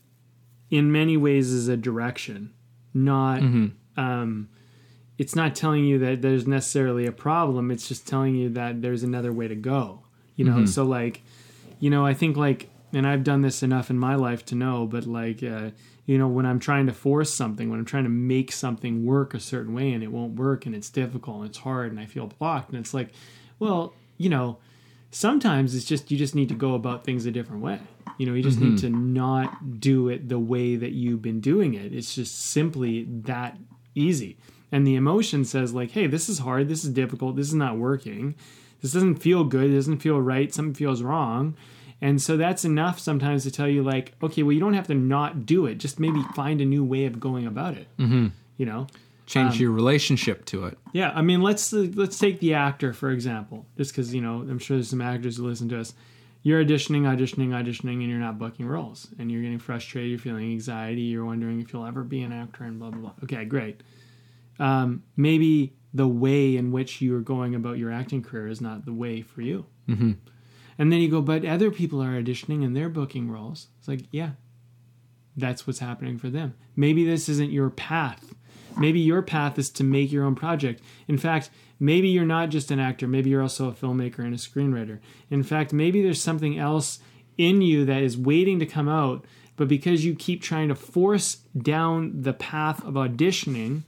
[0.69, 2.53] in many ways is a direction
[2.93, 3.41] not
[3.97, 4.49] um,
[5.17, 9.01] it's not telling you that there's necessarily a problem it's just telling you that there's
[9.01, 10.03] another way to go
[10.35, 10.65] you know?
[10.67, 11.23] So like
[11.79, 14.85] you know i think like and i've done this enough in my life to know
[14.85, 15.69] but like uh,
[16.05, 19.33] you know when i'm trying to force something when i'm trying to make something work
[19.33, 22.05] a certain way and it won't work and it's difficult and it's hard and i
[22.05, 23.09] feel blocked and it's like
[23.59, 24.57] well you know
[25.11, 27.79] sometimes it's just you just need to go about things a different way.
[28.17, 31.73] You know you just need to not do it the way that you've been doing
[31.73, 31.93] it.
[31.93, 33.57] It's just simply that
[33.95, 34.37] easy.
[34.71, 37.77] And the emotion says like hey this is hard this is difficult this is not
[37.77, 38.35] working
[38.81, 41.55] this doesn't feel good it doesn't feel right something feels wrong
[41.99, 44.95] and so that's enough sometimes to tell you like okay well you don't have to
[44.95, 48.27] not do it just maybe find a new way of going about it mm-hmm.
[48.57, 48.87] you know
[49.27, 50.77] Change your relationship to it.
[50.93, 54.57] yeah, I mean, let's let's take the actor for example, just because you know I'm
[54.57, 55.93] sure there's some actors who listen to us.
[56.43, 60.11] You're auditioning, auditioning, auditioning, and you're not booking roles, and you're getting frustrated.
[60.11, 61.01] You're feeling anxiety.
[61.01, 63.13] You're wondering if you'll ever be an actor, and blah blah blah.
[63.25, 63.83] Okay, great.
[64.59, 68.93] Um, maybe the way in which you're going about your acting career is not the
[68.93, 69.65] way for you.
[69.87, 70.13] Mm-hmm.
[70.77, 73.67] And then you go, but other people are auditioning and they're booking roles.
[73.79, 74.31] It's like, yeah,
[75.35, 76.55] that's what's happening for them.
[76.75, 78.35] Maybe this isn't your path.
[78.77, 80.83] Maybe your path is to make your own project.
[81.07, 84.37] In fact, maybe you're not just an actor, maybe you're also a filmmaker and a
[84.37, 84.99] screenwriter.
[85.29, 86.99] In fact, maybe there's something else
[87.37, 89.25] in you that is waiting to come out,
[89.55, 93.83] but because you keep trying to force down the path of auditioning,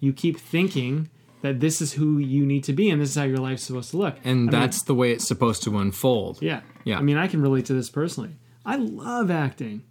[0.00, 1.10] you keep thinking
[1.42, 3.90] that this is who you need to be and this is how your life's supposed
[3.92, 4.16] to look.
[4.24, 6.38] And I mean, that's the way it's supposed to unfold.
[6.42, 6.60] yeah.
[6.84, 6.98] Yeah.
[6.98, 8.36] I mean, I can relate to this personally.
[8.64, 9.82] I love acting.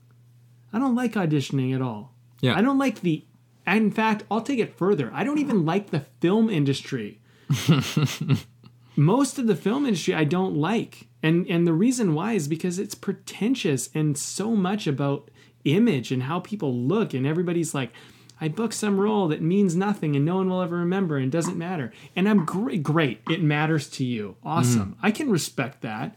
[0.74, 2.14] I don't like auditioning at all.
[2.42, 2.58] Yeah.
[2.58, 3.24] I don't like the.
[3.66, 5.12] In fact, I'll take it further.
[5.14, 7.20] I don't even like the film industry.
[8.96, 11.08] Most of the film industry I don't like.
[11.22, 15.30] And and the reason why is because it's pretentious and so much about
[15.66, 17.92] image and how people look and everybody's like
[18.40, 21.58] I booked some role that means nothing and no one will ever remember and doesn't
[21.58, 21.92] matter.
[22.16, 23.22] And I'm great great.
[23.30, 24.36] It matters to you.
[24.44, 24.94] Awesome.
[24.94, 24.98] Mm.
[25.02, 26.16] I can respect that.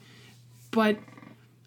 [0.70, 0.98] But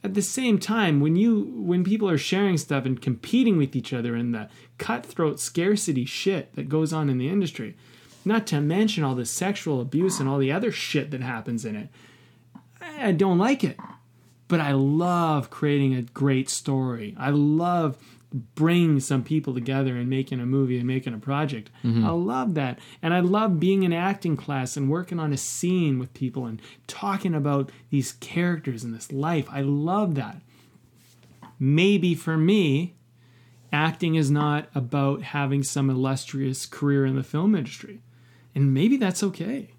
[0.04, 3.94] at the same time when you when people are sharing stuff and competing with each
[3.94, 7.76] other and the cutthroat scarcity shit that goes on in the industry
[8.26, 11.76] not to mention all the sexual abuse and all the other shit that happens in
[11.76, 11.88] it
[12.82, 13.78] i don't like it
[14.48, 17.98] but i love creating a great story i love
[18.34, 21.70] bringing some people together and making a movie and making a project.
[21.84, 22.06] Mm-hmm.
[22.06, 22.80] I love that.
[23.02, 26.62] And i love being in acting class and working on a scene with people and
[26.88, 29.48] talking about these characters and this life.
[29.52, 30.38] I love that.
[31.60, 32.96] Maybe for me
[33.72, 38.02] acting is not about having some illustrious career in the film industry.
[38.56, 39.74] And maybe that's okay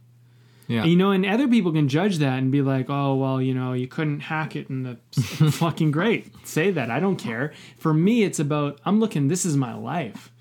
[0.66, 0.84] Yeah.
[0.84, 3.74] you know, and other people can judge that and be like, "Oh, well, you know,
[3.74, 6.90] you couldn't hack it, and that's fucking great." Say that.
[6.90, 7.52] I don't care.
[7.76, 9.28] For me, it's about I'm looking.
[9.28, 10.32] This is my life.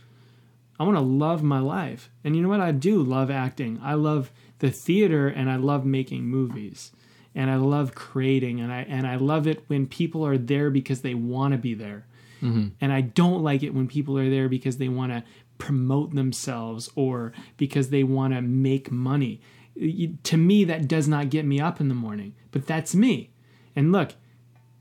[0.79, 2.61] I want to love my life, and you know what?
[2.61, 3.79] I do love acting.
[3.83, 6.91] I love the theater, and I love making movies,
[7.35, 11.01] and I love creating, and I and I love it when people are there because
[11.01, 12.05] they want to be there,
[12.41, 12.69] mm-hmm.
[12.79, 15.23] and I don't like it when people are there because they want to
[15.57, 19.41] promote themselves or because they want to make money
[19.75, 23.31] to me that does not get me up in the morning but that's me.
[23.75, 24.13] And look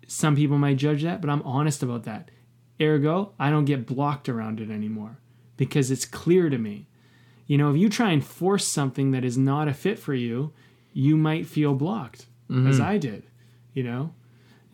[0.07, 2.31] some people might judge that but i'm honest about that.
[2.81, 5.19] Ergo i don't get blocked around it anymore
[5.57, 6.89] because it's clear to me.
[7.47, 10.53] You know if you try and force something that is not a fit for you
[10.93, 12.67] you might feel blocked mm-hmm.
[12.67, 13.25] as i did
[13.75, 14.13] you know?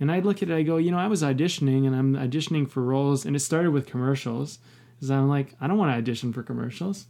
[0.00, 2.70] And i look at it i go you know i was auditioning and i'm auditioning
[2.70, 4.58] for roles and it started with commercials
[4.94, 7.06] because i'm like i don't want to audition for commercials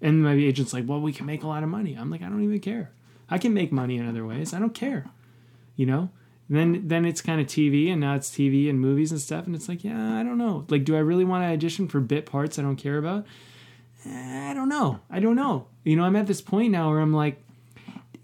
[0.00, 1.94] and my agent's like, well, we can make a lot of money.
[1.94, 2.90] I'm like, I don't even care.
[3.28, 4.54] I can make money in other ways.
[4.54, 5.06] I don't care.
[5.76, 6.10] You know?
[6.48, 9.46] then then it's kind of TV and now it's TV and movies and stuff.
[9.46, 10.64] And it's like, yeah, I don't know.
[10.68, 13.26] Like, do I really want to audition for bit parts I don't care about?
[14.04, 15.00] Eh, I don't know.
[15.10, 15.66] I don't know.
[15.84, 17.42] You know, I'm at this point now where I'm like,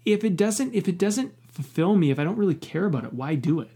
[0.05, 3.13] if it doesn't if it doesn't fulfill me, if I don't really care about it,
[3.13, 3.71] why do it?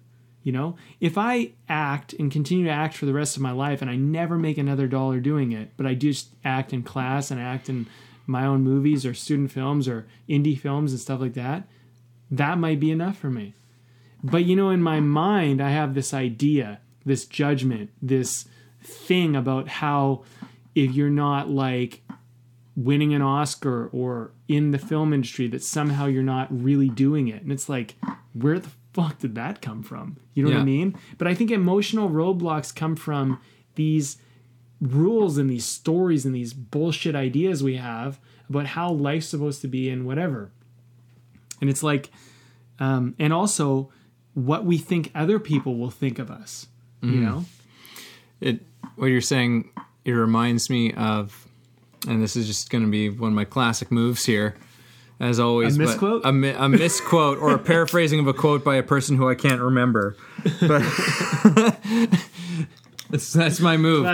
[0.48, 3.82] You know, if I act and continue to act for the rest of my life
[3.82, 7.42] and I never make another dollar doing it, but I just act in class and
[7.42, 7.86] act in
[8.26, 11.68] my own movies or student films or indie films and stuff like that,
[12.32, 13.56] that might be enough for me.
[14.24, 18.48] But you know, in my mind, I have this idea, this judgment, this
[18.82, 20.24] thing about how
[20.76, 22.04] if you're not like
[22.78, 27.42] winning an Oscar or in the film industry that somehow you're not really doing it.
[27.42, 27.96] And it's like,
[28.32, 30.18] where the fuck did that come from?
[30.34, 30.98] You know what I mean?
[31.20, 33.40] But I think emotional roadblocks come from
[33.76, 34.18] these
[34.82, 38.20] rules and these stories and these bullshit ideas we have
[38.50, 40.50] about how life's supposed to be and whatever.
[41.62, 42.10] And it's like,
[42.80, 43.92] um, and also
[44.34, 46.66] what we think other people will think of us.
[47.04, 47.14] Mm.
[47.14, 47.46] You know?
[48.42, 48.62] it
[48.96, 49.70] what you're saying
[50.06, 51.48] it reminds me of
[52.08, 54.56] and this is just going to be one of my classic moves here
[55.20, 56.22] as always A misquote?
[56.26, 59.36] a, mi- a misquote or a paraphrasing of a quote by a person who i
[59.36, 60.16] can't remember
[60.62, 60.82] but
[63.10, 64.06] that's, that's my move.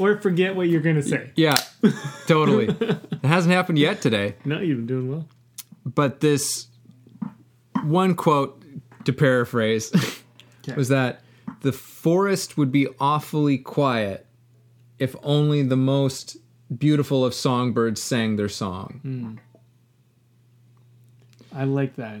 [0.00, 1.30] Or forget what you're going to say.
[1.36, 1.56] yeah
[2.26, 5.28] totally it hasn't happened yet today No, you've been doing well.
[5.84, 6.66] but this
[7.84, 8.62] one quote
[9.04, 9.92] to paraphrase
[10.76, 11.20] was that
[11.60, 14.26] the forest would be awfully quiet
[14.98, 16.36] if only the most
[16.76, 18.98] beautiful of songbirds sang their song.
[19.02, 19.34] Hmm.
[21.56, 22.20] I like that.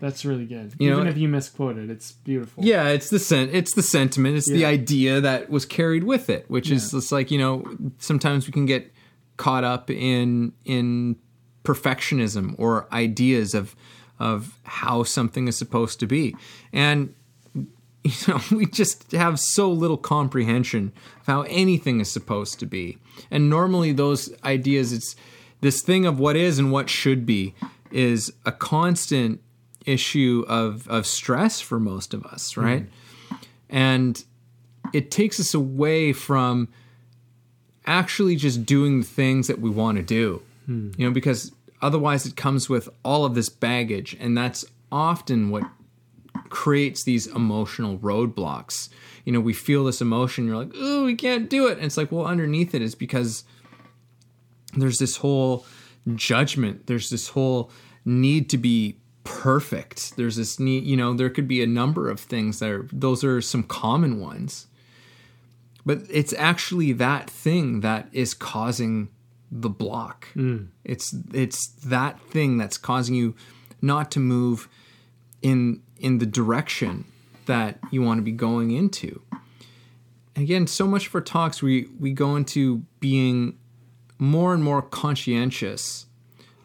[0.00, 0.74] That's really good.
[0.78, 2.64] You Even know- if you misquoted, it's beautiful.
[2.64, 6.44] Yeah, it's the sen- it's the sentiment, it's the idea that was carried with it,
[6.48, 6.98] which is Yeah.
[6.98, 7.64] it's like, you know,
[7.98, 8.92] sometimes we can get
[9.36, 11.16] caught up in in
[11.64, 13.74] perfectionism or ideas of
[14.20, 16.34] of how something is supposed to be.
[16.72, 17.14] And
[18.04, 22.98] you know, we just have so little comprehension of how anything is supposed to be.
[23.30, 25.14] And normally those ideas it's
[25.60, 27.54] this thing of what is and what should be
[27.90, 29.40] is a constant
[29.86, 32.62] issue of of stress for most of us, mm.
[32.62, 32.86] right?
[33.70, 34.22] And
[34.92, 36.68] it takes us away from
[37.86, 40.42] actually just doing the things that we want to do.
[40.66, 40.90] Hmm.
[40.96, 45.64] You know, because otherwise it comes with all of this baggage and that's often what
[46.50, 48.88] creates these emotional roadblocks.
[49.24, 51.76] You know, we feel this emotion, you're like, oh, we can't do it.
[51.76, 53.44] And it's like, well, underneath it is because
[54.74, 55.66] there's this whole
[56.16, 57.70] judgment, there's this whole
[58.04, 60.16] need to be perfect.
[60.16, 63.22] There's this need, you know, there could be a number of things that are, those
[63.22, 64.66] are some common ones.
[65.84, 69.08] But it's actually that thing that is causing
[69.50, 70.28] the block.
[70.34, 70.68] Mm.
[70.84, 73.34] It's it's that thing that's causing you
[73.80, 74.68] not to move
[75.42, 77.04] in in the direction
[77.46, 79.22] that you want to be going into.
[80.34, 83.58] And again, so much for talks we we go into being
[84.18, 86.06] more and more conscientious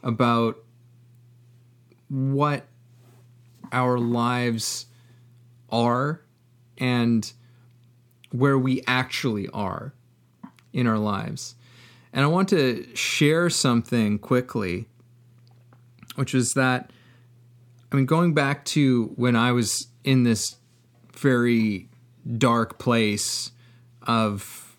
[0.01, 0.57] about
[2.09, 2.65] what
[3.71, 4.87] our lives
[5.69, 6.21] are
[6.77, 7.33] and
[8.31, 9.93] where we actually are
[10.71, 11.55] in our lives.
[12.11, 14.87] And I want to share something quickly,
[16.15, 16.91] which is that
[17.93, 20.55] I mean, going back to when I was in this
[21.15, 21.89] very
[22.37, 23.51] dark place
[24.01, 24.75] of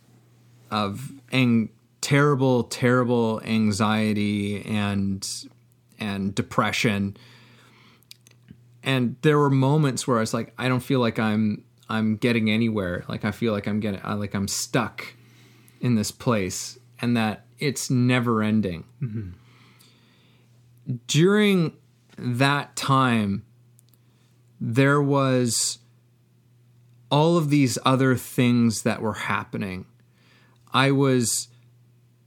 [0.70, 1.70] of ang-
[2.04, 5.26] terrible, terrible anxiety and
[5.98, 7.16] and depression,
[8.82, 12.50] and there were moments where I was like, I don't feel like I'm I'm getting
[12.50, 13.04] anywhere.
[13.08, 15.14] Like I feel like I'm getting I, like I'm stuck
[15.80, 18.84] in this place, and that it's never ending.
[19.00, 19.30] Mm-hmm.
[21.06, 21.72] During
[22.18, 23.46] that time,
[24.60, 25.78] there was
[27.10, 29.86] all of these other things that were happening.
[30.74, 31.48] I was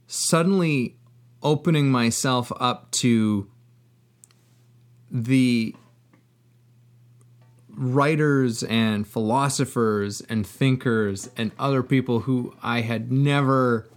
[0.08, 0.96] suddenly
[1.42, 3.48] opening myself up to
[5.10, 5.74] the
[7.68, 13.88] writers and philosophers and thinkers and other people who I had never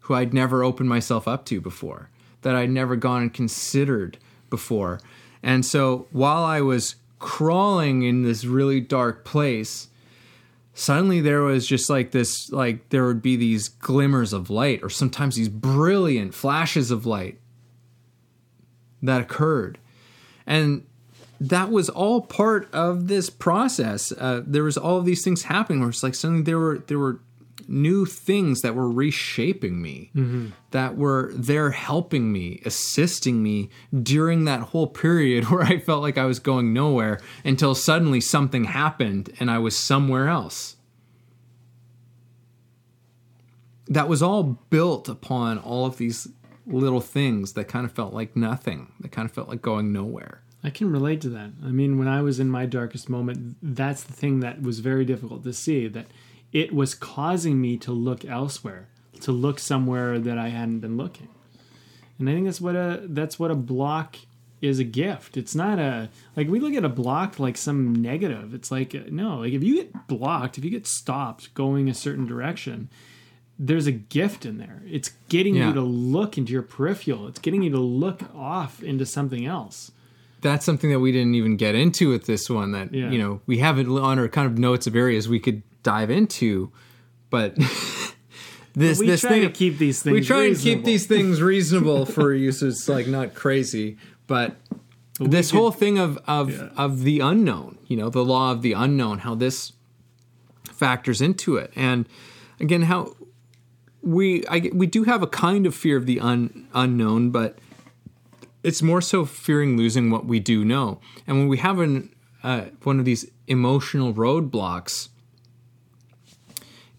[0.00, 4.18] who I'd never opened myself up to before that I'd never gone and considered
[4.50, 5.00] before.
[5.44, 9.88] And so while I was crawling in this really dark place,
[10.74, 14.88] suddenly there was just like this like there would be these glimmers of light or
[14.88, 17.38] sometimes these brilliant flashes of light
[19.02, 19.78] that occurred.
[20.46, 20.86] And
[21.40, 24.12] that was all part of this process.
[24.12, 26.98] Uh, there was all of these things happening where it's like suddenly there were there
[26.98, 27.20] were
[27.68, 30.48] new things that were reshaping me, mm-hmm.
[30.70, 33.70] that were there helping me, assisting me
[34.02, 38.64] during that whole period where I felt like I was going nowhere until suddenly something
[38.64, 40.76] happened and I was somewhere else.
[43.88, 46.28] That was all built upon all of these
[46.66, 50.42] little things that kind of felt like nothing, that kind of felt like going nowhere.
[50.64, 51.50] I can relate to that.
[51.64, 55.04] I mean, when I was in my darkest moment, that's the thing that was very
[55.04, 56.06] difficult to see that
[56.52, 58.88] it was causing me to look elsewhere,
[59.20, 61.28] to look somewhere that I hadn't been looking.
[62.18, 64.16] And I think that's what a that's what a block
[64.60, 65.36] is a gift.
[65.36, 68.54] It's not a like we look at a block like some negative.
[68.54, 72.26] It's like no, like if you get blocked, if you get stopped going a certain
[72.26, 72.88] direction,
[73.58, 74.82] there's a gift in there.
[74.88, 75.68] It's getting Yeah.
[75.68, 77.26] you to look into your peripheral.
[77.26, 79.90] It's getting you to look off into something else.
[80.42, 82.70] That's something that we didn't even get into with this one.
[82.72, 83.10] That Yeah.
[83.10, 86.10] you know we have it on our kind of notes of areas we could dive
[86.10, 86.70] into,
[87.30, 87.54] but
[88.74, 90.12] this We this try thing to keep these things.
[90.14, 93.96] we try and keep these things reasonable for you, so it's like not crazy.
[94.26, 94.56] But
[95.20, 96.68] this could- whole thing of of Yeah.
[96.76, 99.72] of the unknown, you know, the law of the unknown, how this
[100.72, 102.06] factors into it, and
[102.60, 103.14] again, how
[104.02, 107.58] we I, we do have a kind of fear of the un, unknown, but
[108.62, 111.00] it's more so fearing losing what we do know.
[111.26, 112.10] And when we have an
[112.42, 115.08] uh, one of these emotional roadblocks,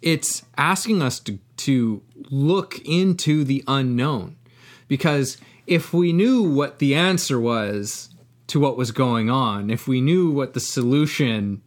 [0.04, 4.36] it's asking us to to look into the unknown,
[4.88, 8.10] because if we knew what the answer was
[8.48, 11.62] to what was going on, if we knew what the solution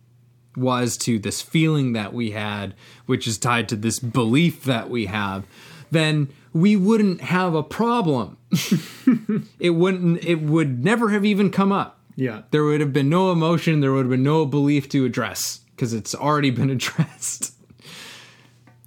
[0.57, 2.75] was to this feeling that we had,
[3.07, 5.47] which is tied to this belief that we have,
[5.91, 8.37] then we wouldn't have a problem.
[9.61, 12.01] it wouldn't it would never have even come up.
[12.17, 12.43] Yeah.
[12.51, 15.93] There would have been no emotion, there would have been no belief to address because
[15.93, 17.53] it's already been addressed.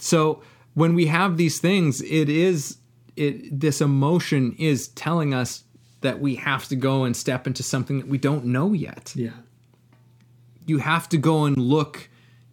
[0.02, 0.41] So
[0.74, 2.78] when we have these things, it is
[3.16, 5.64] it this emotion is telling us
[6.02, 9.32] that we have to go and step into something that we don't know yet Yeah.
[10.66, 12.10] you have to go and look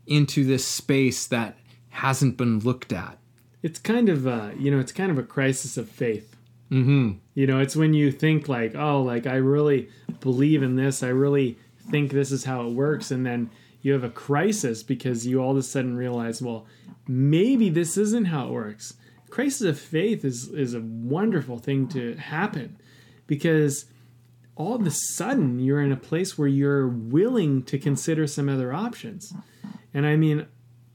[0.06, 1.56] into this space that
[1.90, 3.18] hasn't been looked at.
[3.62, 6.34] It's kind of uh, you know, it's kind of a crisis of faith.
[6.70, 7.12] Mm-hmm.
[7.34, 9.88] You know, it's when you think like, oh, like I really
[10.20, 11.02] believe in this.
[11.02, 11.58] I really
[11.90, 13.50] think this is how it works, and then
[13.82, 16.66] you have a crisis because you all of a sudden realize, well,
[17.06, 18.94] maybe this isn't how it works.
[19.30, 22.78] Crisis of faith is is a wonderful thing to happen
[23.26, 23.86] because
[24.54, 28.72] all of a sudden you're in a place where you're willing to consider some other
[28.72, 29.32] options.
[29.92, 30.46] And I mean,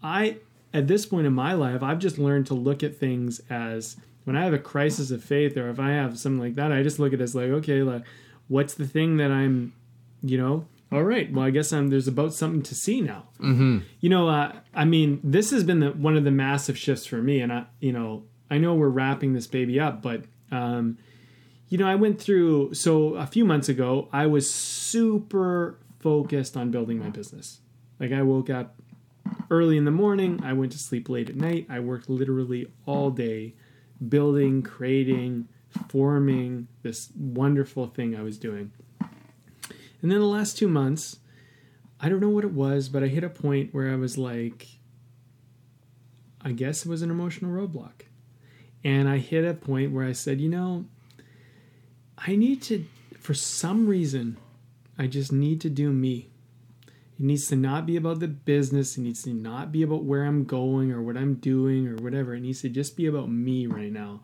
[0.02, 0.38] I
[0.74, 4.36] at this point in my life, I've just learned to look at things as when
[4.36, 7.00] I have a crisis of faith or if I have something like that, I just
[7.00, 8.04] look at it as like, okay, like
[8.48, 9.74] what's the thing that I'm,
[10.22, 13.30] you know, all right, well, I guess I'm there's about something to see now.
[13.40, 13.80] Mm-hmm.
[14.02, 17.22] You know, uh, I mean, this has been the, one of the massive shifts for
[17.22, 20.98] me, and I, you know, I know we're wrapping this baby up, but um,
[21.70, 26.72] you know, I went through so a few months ago, I was super focused on
[26.72, 27.62] building my business.
[27.98, 28.76] Like I woke up
[29.50, 31.68] early in the morning, I went to sleep late at night.
[31.70, 33.56] I worked literally all day
[34.10, 35.48] building, creating,
[35.88, 38.72] forming this wonderful thing I was doing.
[40.02, 41.18] And then the last 2 months,
[42.00, 44.68] I don't know what it was, but I hit a point where I was like
[46.44, 48.04] I guess it was an emotional roadblock.
[48.84, 50.86] And I hit a point where I said, you know,
[52.18, 52.86] I need to,
[53.20, 54.38] for some reason,
[54.98, 56.30] I just need to do me.
[56.88, 58.98] It needs to not be about the business.
[58.98, 62.34] It needs to not be about where I'm going or what I'm doing or whatever.
[62.34, 64.22] It needs to just be about me right now.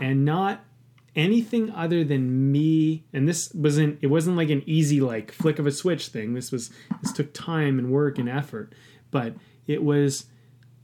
[0.00, 0.64] And not
[1.16, 3.04] anything other than me.
[3.12, 6.34] And this wasn't, it wasn't like an easy, like, flick of a switch thing.
[6.34, 6.70] This was,
[7.02, 8.72] this took time and work and effort.
[9.10, 9.34] But
[9.66, 10.26] it was,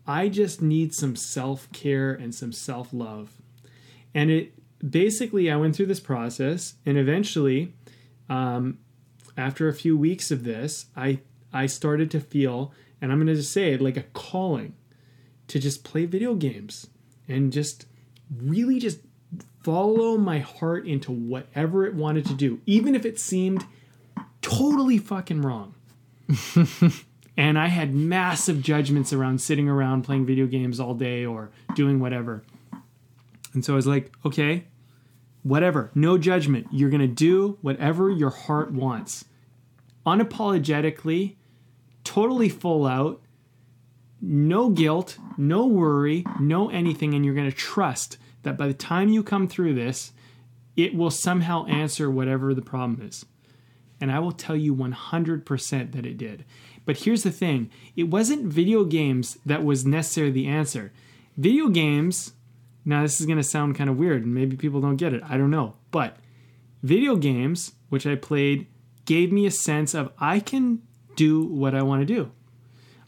[0.07, 3.31] I just need some self care and some self love.
[4.15, 4.53] And it
[4.91, 7.75] basically, I went through this process, and eventually,
[8.29, 8.79] um,
[9.37, 11.21] after a few weeks of this, I
[11.53, 14.75] I started to feel, and I'm going to just say it like a calling
[15.49, 16.89] to just play video games
[17.29, 17.87] and just
[18.35, 19.01] really just
[19.63, 23.67] follow my heart into whatever it wanted to do, even if it seemed
[24.41, 25.75] totally fucking wrong.
[27.37, 31.99] and I had massive judgments around sitting around playing video games all day or doing
[31.99, 32.45] whatever.
[33.55, 34.65] And so I was like, okay,
[35.43, 36.69] whatever, no judgment.
[36.71, 39.25] You're going to do whatever your heart wants.
[40.07, 41.35] Unapologetically,
[42.05, 43.21] totally full out,
[44.21, 47.15] no guilt, no worry, no anything.
[47.15, 50.13] And you're going to trust that by the time you come through this,
[50.77, 53.27] it will somehow answer whatever the problem is.
[54.01, 56.45] And I will tell you 100% that it did.
[56.85, 60.93] But here's the thing it wasn't video games that was necessarily the answer.
[61.37, 62.35] Video games,
[62.85, 65.23] now this is going to sound kind of weird and maybe people don't get it.
[65.29, 65.75] I don't know.
[65.91, 66.17] But
[66.85, 68.69] video games, which I played,
[69.07, 70.83] gave me a sense of I can
[71.17, 72.31] do what I want to do.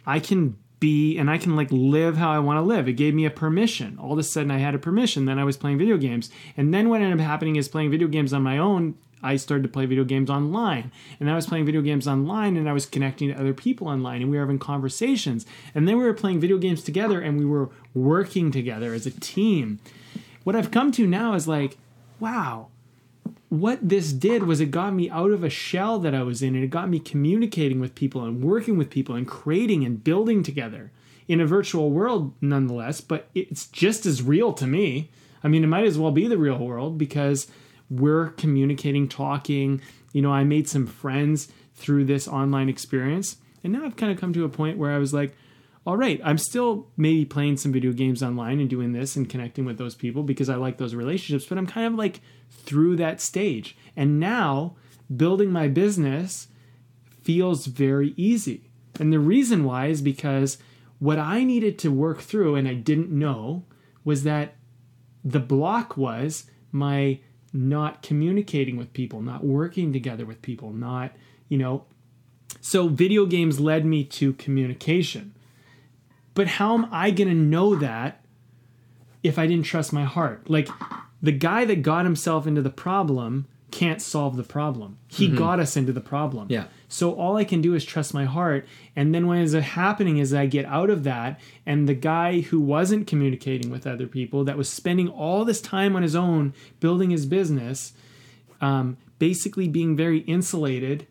[0.05, 2.89] I can be and I can like live how I want to live.
[2.89, 3.99] It gave me a permission.
[3.99, 5.25] All of a sudden I had a permission.
[5.25, 6.31] Then I was playing video games.
[6.57, 8.97] And then what ended up happening is playing video games on my own.
[9.23, 10.93] I started to play video games online.
[11.19, 14.23] And I was playing video games online and I was connecting to other people online
[14.23, 15.45] and we were having conversations.
[15.75, 19.11] And then we were playing video games together and we were working together as a
[19.11, 19.81] team.
[20.45, 21.77] What I've come to now is like,
[22.21, 22.69] wow,
[23.49, 26.55] what this did was it got me out of a shell that I was in
[26.55, 30.43] and it got me communicating with people and working with people and creating and building
[30.43, 30.93] together
[31.27, 35.11] in a virtual world nonetheless, but it's just as real to me.
[35.43, 37.47] I mean, it might as well be the real world because
[37.91, 39.81] we're communicating, talking.
[40.13, 43.37] You know, I made some friends through this online experience.
[43.63, 45.35] And now I've kind of come to a point where I was like,
[45.89, 49.65] all right, I'm still maybe playing some video games online and doing this and connecting
[49.65, 52.21] with those people because I like those relationships, but I'm kind of like
[52.51, 53.75] through that stage.
[53.97, 54.77] And now
[55.17, 56.49] building my business
[57.23, 58.69] feels very easy.
[59.01, 60.59] And the reason why is because
[60.99, 63.65] what I needed to work through and I didn't know
[64.05, 64.57] was that
[65.25, 67.21] the block was my
[67.55, 71.13] not communicating with people, not working together with people, not,
[71.49, 71.87] you know.
[72.61, 75.33] So video games led me to communication.
[76.39, 78.25] But how am I going to know that
[79.25, 80.49] if I didn't trust my heart?
[80.49, 80.69] Like
[81.21, 84.99] the guy that got himself into the problem can't solve the problem.
[85.09, 86.47] He got us into the problem.
[86.49, 86.67] Yeah.
[86.87, 88.69] So all I can do is trust my heart.
[88.95, 92.61] And then what is happening is I get out of that, and the guy who
[92.61, 97.11] wasn't communicating with other people, that was spending all this time on his own building
[97.11, 97.95] his business,
[98.61, 101.05] um, basically being very insulated,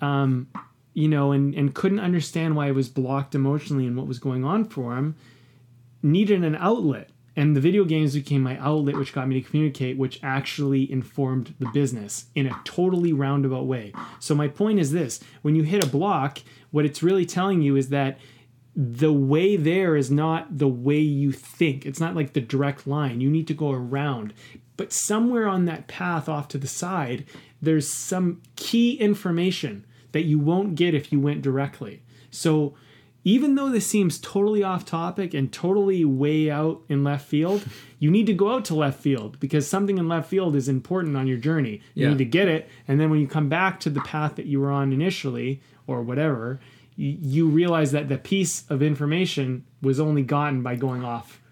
[0.00, 0.48] um,
[0.94, 4.44] you know, and, and couldn't understand why I was blocked emotionally and what was going
[4.44, 5.16] on for him,
[6.02, 7.10] needed an outlet.
[7.36, 11.54] And the video games became my outlet, which got me to communicate, which actually informed
[11.58, 13.92] the business in a totally roundabout way.
[14.18, 16.40] So, my point is this when you hit a block,
[16.72, 18.18] what it's really telling you is that
[18.74, 21.86] the way there is not the way you think.
[21.86, 23.20] It's not like the direct line.
[23.20, 24.34] You need to go around.
[24.76, 27.26] But somewhere on that path off to the side,
[27.60, 32.02] there's some key information that you won't get if you went directly.
[32.30, 32.74] So,
[33.22, 37.62] even though this seems totally off topic and totally way out in left field,
[37.98, 41.18] you need to go out to left field because something in left field is important
[41.18, 41.82] on your journey.
[41.94, 42.08] You Yeah.
[42.10, 42.66] need to get it.
[42.88, 46.00] And then when you come back to the path that you were on initially or
[46.00, 46.60] whatever,
[46.96, 51.42] you, you realize that the piece of information was only gotten by going off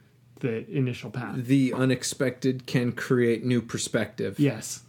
[0.41, 1.37] the initial path.
[1.45, 4.41] The unexpected can create new perspective.
[4.41, 4.85] Yes.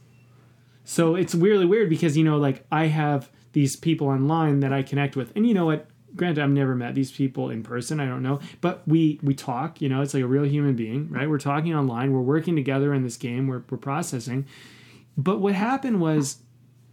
[0.86, 4.84] So it's weirdly weird because you know, like I have these people online that I
[4.84, 5.88] connect with, and you know what?
[6.16, 8.00] Granted, I've never met these people in person.
[8.00, 9.82] I don't know, but we we talk.
[9.82, 11.30] You know, it's like a real human being, right?
[11.30, 12.12] We're talking online.
[12.12, 13.48] We're working together in this game.
[13.48, 14.46] We're we're processing.
[15.18, 16.40] But what happened was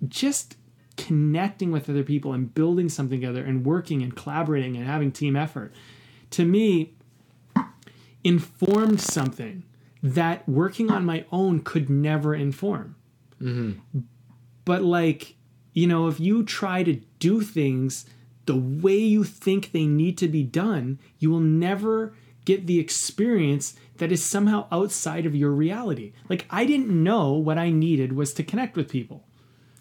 [0.07, 0.57] just
[0.97, 5.37] connecting with other people and building something together and working and collaborating and having team
[5.37, 5.73] effort.
[6.33, 6.95] To me,
[8.25, 9.63] informed something
[10.03, 12.97] that working on my own could never inform.
[13.41, 14.01] Mm-hmm.
[14.65, 15.37] But like,
[15.77, 18.07] you know, if you try to do things
[18.47, 22.15] the way you think they need to be done, you will never
[22.47, 26.15] get the experience that is somehow outside of your reality.
[26.31, 29.27] Like I didn't know what I needed was to connect with people.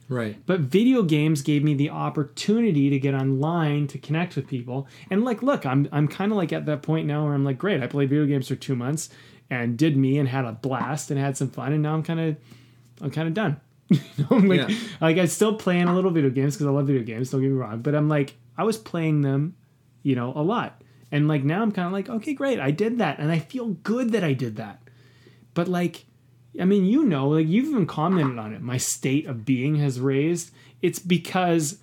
[0.09, 0.35] Right.
[0.45, 4.89] But video games gave me the opportunity to get online to connect with people.
[5.09, 7.57] And like, look, I'm I'm kind of like at that point now where I'm like,
[7.57, 9.09] great, I played video games for two months
[9.49, 12.19] and did me and had a blast and had some fun, and now I'm kind
[12.19, 12.35] of
[13.01, 13.61] I'm kind of done.
[13.90, 14.76] you know, I'm like, Yeah.
[15.02, 17.30] like I'm still playing a little video games because I love video games.
[17.30, 19.56] Don't get me wrong, but I'm like, I was playing them,
[20.03, 20.82] you know, a lot,
[21.12, 23.70] and like now I'm kind of like, okay, great, I did that, and I feel
[23.70, 24.82] good that I did that.
[25.53, 26.06] But like,
[26.60, 28.62] I mean, you know, like you've even commented on it.
[28.62, 30.52] My state of being has raised.
[30.82, 31.80] It's because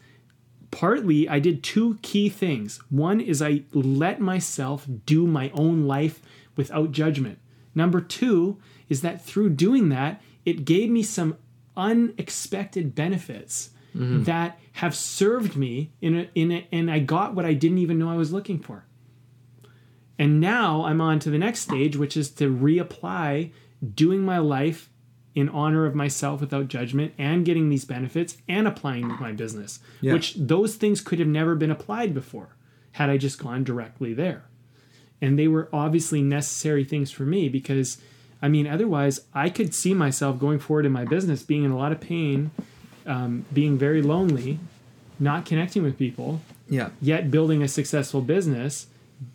[0.70, 2.80] partly I did two key things.
[2.90, 6.20] One is I let myself do my own life
[6.56, 7.38] without judgment.
[7.74, 8.58] Number two
[8.88, 11.36] is that through doing that, it gave me some
[11.76, 14.24] unexpected benefits mm-hmm.
[14.24, 17.98] that have served me in a, in a, and I got what I didn't even
[17.98, 18.84] know I was looking for.
[20.18, 23.52] And now I'm on to the next stage, which is to reapply
[23.94, 24.90] doing my life
[25.34, 29.80] in honor of myself without judgment and getting these benefits and applying to my business,
[30.00, 30.12] Yeah.
[30.12, 32.56] which those things could have never been applied before
[32.92, 34.44] had I just gone directly there.
[35.20, 37.98] And they were obviously necessary things for me because,
[38.42, 41.76] I mean, otherwise I could see myself going forward in my business being in a
[41.76, 42.50] lot of pain,
[43.06, 44.58] um, being very lonely,
[45.20, 46.90] not connecting with people, Yeah.
[47.00, 48.88] yet building a successful business,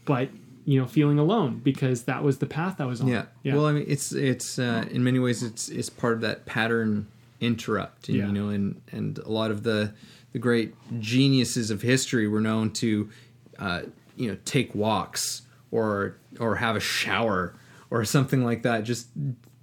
[0.05, 0.29] but
[0.65, 3.07] you know, feeling alone because that was the path I was on.
[3.07, 3.23] Yeah.
[3.45, 7.07] Well, I mean, it's it's uh, in many ways it's it's part of that pattern
[7.39, 8.27] interrupt, and, Yeah.
[8.27, 9.93] you know, and and a lot of the
[10.33, 13.09] the great geniuses of history were known to,
[13.59, 13.83] uh,
[14.17, 17.53] you know, take walks or or have a shower
[17.89, 18.83] or something like that.
[18.83, 19.09] Just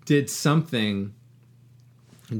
[0.05, 1.15] did something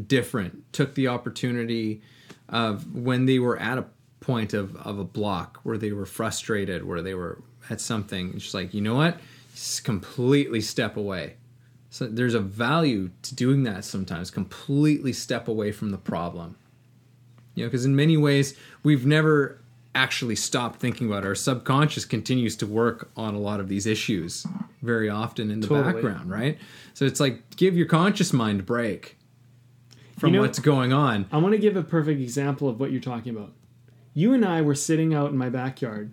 [0.07, 0.73] different.
[0.73, 2.03] Took the opportunity
[2.49, 3.87] of when they were at a
[4.21, 8.33] point of of a block where they were frustrated, where they were at something.
[8.35, 9.19] It's just like you know what,
[9.55, 11.37] just completely step away.
[11.91, 14.31] So there's a value to doing that sometimes.
[14.31, 16.57] Completely step away from the problem.
[17.55, 19.61] You know, because in many ways we've never
[19.95, 21.27] actually stop thinking about it.
[21.29, 24.47] Our subconscious continues to work on a lot of these issues
[24.83, 25.93] very often in the Totally.
[25.95, 26.59] background, right?
[26.95, 29.17] So it's like give your conscious mind a break
[30.19, 31.27] from You know- what's going on.
[31.33, 33.53] I want to give a perfect example of what you're talking about.
[34.13, 36.13] You and I were sitting out in my backyard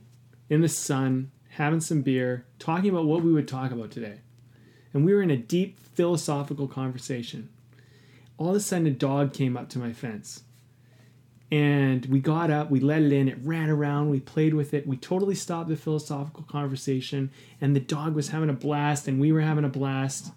[0.49, 4.19] in the sun, having some beer, talking about what we would talk about today.
[4.93, 7.49] And we were in a deep philosophical conversation.
[8.37, 10.43] All of a sudden, a dog came up to my fence.
[11.51, 14.87] And we got up, we let it in, it ran around, we played with it,
[14.87, 17.29] we totally stopped the philosophical conversation,
[17.59, 20.31] and the dog was having a blast, and we were having a blast.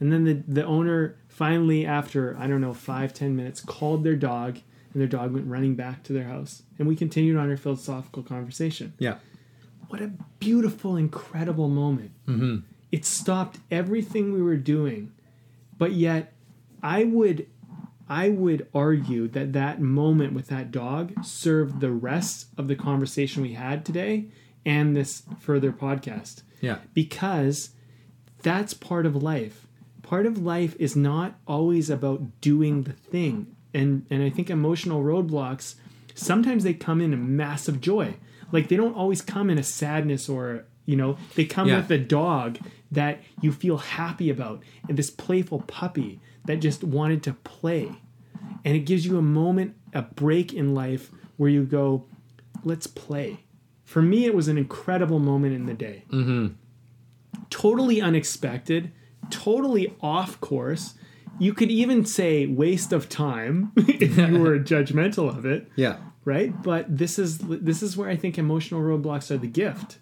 [0.00, 4.16] And then the, the owner finally, after, I don't know, five, ten minutes, called their
[4.16, 4.58] dog,
[4.92, 6.62] and their dog went running back to their house.
[6.78, 8.94] And we continued on our philosophical conversation.
[8.98, 9.18] Yeah.
[9.88, 10.10] What a
[10.40, 12.10] beautiful, incredible moment.
[12.26, 12.56] Mm-hmm.
[12.90, 15.12] It stopped everything we were doing,
[15.78, 16.32] but yet
[16.82, 17.46] I would.
[18.08, 23.42] I would argue that that moment with that dog served the rest of the conversation
[23.42, 24.26] we had today
[24.64, 26.78] and this further podcast Yeah.
[26.94, 27.70] because
[28.42, 29.66] that's part of life.
[30.02, 33.48] Part of life is not always about doing the thing.
[33.74, 35.74] And and I think emotional roadblocks
[36.14, 38.14] sometimes they come in a massive joy.
[38.52, 41.78] Like they don't always come in a sadness or you know, they come Yeah.
[41.78, 42.58] with a dog
[42.92, 47.90] that you feel happy about and this playful puppy that just wanted to play.
[48.64, 52.04] And it gives you a moment, a break in life where you go,
[52.64, 53.40] let's play.
[53.84, 56.48] For me, it was an incredible moment in the day Mm-hmm.
[57.50, 58.92] totally unexpected,
[59.30, 60.94] totally off course.
[61.38, 65.98] You could even say waste of time if you were judgmental of it, Yeah.
[66.24, 66.60] right?
[66.62, 69.98] But this is this is where I think emotional roadblocks are the gift.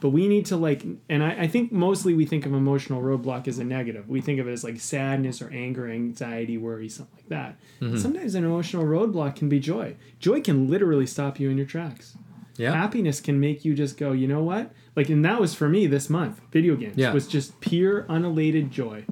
[0.00, 3.48] But we need to like, and I, I think mostly we think of emotional roadblock
[3.48, 4.08] as a negative.
[4.08, 7.56] We think of it as like sadness or anger, anxiety, worry, something like that.
[7.80, 7.96] Mm-hmm.
[7.96, 9.96] Sometimes an emotional roadblock can be joy.
[10.18, 12.16] Joy can literally stop you in your tracks
[12.58, 12.72] Yeah.
[12.72, 14.70] happiness can make you just go, you know what?
[14.96, 16.40] Like, and that was for me this month.
[16.52, 17.12] Video games Yeah.
[17.14, 19.04] was just pure, unelated joy.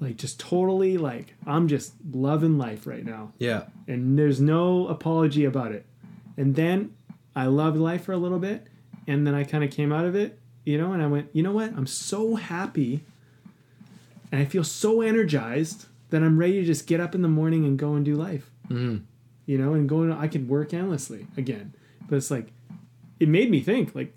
[0.00, 3.64] Like, just totally like I'm just loving life right now, Yeah.
[3.88, 5.86] and there's no apology about it.
[6.36, 6.90] And then
[7.34, 8.66] I loved life for a little bit,
[9.08, 11.42] and then I kind of came out of it, you know, and I went, you
[11.42, 11.72] know what?
[11.76, 13.02] I'm so happy,
[14.30, 17.64] and I feel so energized that I'm ready to just get up in the morning
[17.64, 19.02] and go and do life Mhm.
[19.46, 21.72] you know, and going, I could work endlessly again.
[22.08, 22.52] But it's like,
[23.18, 24.16] it made me think, like,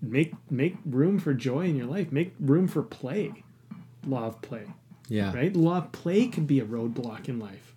[0.00, 3.42] make make room for joy in your life, make room for play,
[4.06, 4.66] law of play,
[5.08, 5.34] Yeah.
[5.34, 5.54] right?
[5.54, 7.74] Law of play could be a roadblock in life.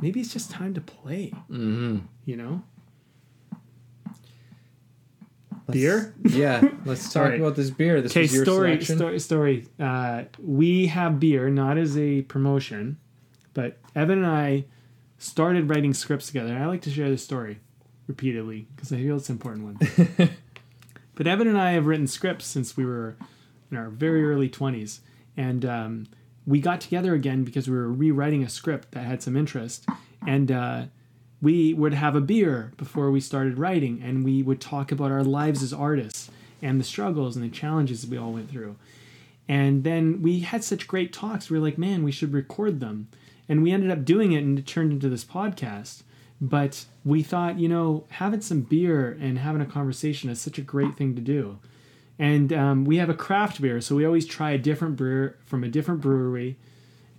[0.00, 1.98] Maybe it's just time to play, Mm-hmm.
[2.24, 2.62] you know.
[5.70, 6.14] Beer?
[6.24, 6.62] Yeah.
[6.84, 7.40] Let's talk All right.
[7.40, 8.00] about this beer.
[8.00, 8.96] This Okay, was your story, selection.
[8.96, 9.66] story, story.
[9.80, 12.98] Uh, we have beer, not as a promotion,
[13.54, 14.64] but Evan and I
[15.18, 16.52] started writing scripts together.
[16.54, 17.58] And I like to share this story
[18.06, 20.28] repeatedly because I feel it's an important one.
[21.14, 23.16] but Evan and I have written scripts since we were
[23.70, 25.00] in our very early 20s.
[25.36, 26.06] And um,
[26.46, 29.86] we got together again because we were rewriting a script that had some interest.
[30.26, 30.84] And uh,
[31.42, 35.24] we would have a beer before we started writing, and we would talk about our
[35.24, 36.30] lives as artists
[36.62, 38.76] and the struggles and the challenges we all went through.
[39.48, 41.50] And then we had such great talks.
[41.50, 43.08] We were like, man, we should record them.
[43.48, 46.02] And we ended up doing it, and it turned into this podcast.
[46.40, 50.62] But we thought, you know, having some beer and having a conversation is such a
[50.62, 51.58] great thing to do.
[52.18, 55.62] And um, we have a craft beer, so we always try a different beer from
[55.62, 56.56] a different brewery,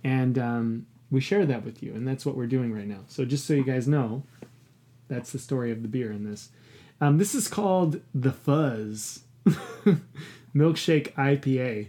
[0.02, 1.92] and um, we share that with you.
[1.94, 3.00] And that's what we're doing right now.
[3.08, 4.24] So just so you guys know,
[5.08, 6.50] that's the story of the beer in this.
[7.00, 9.20] Um, this is called the Fuzz
[10.54, 11.88] Milkshake IPA,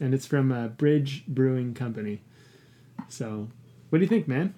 [0.00, 2.20] and it's from Bridge Brewing Company.
[3.08, 3.48] So,
[3.88, 4.54] what do you think, man?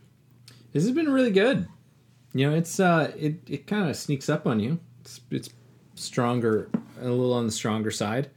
[0.73, 1.69] This has been really good.
[2.35, 4.81] You know, it's uh, it it kind of sneaks up on you.
[5.03, 5.51] It's it's
[5.95, 6.69] stronger,
[7.01, 8.29] a little on the stronger side.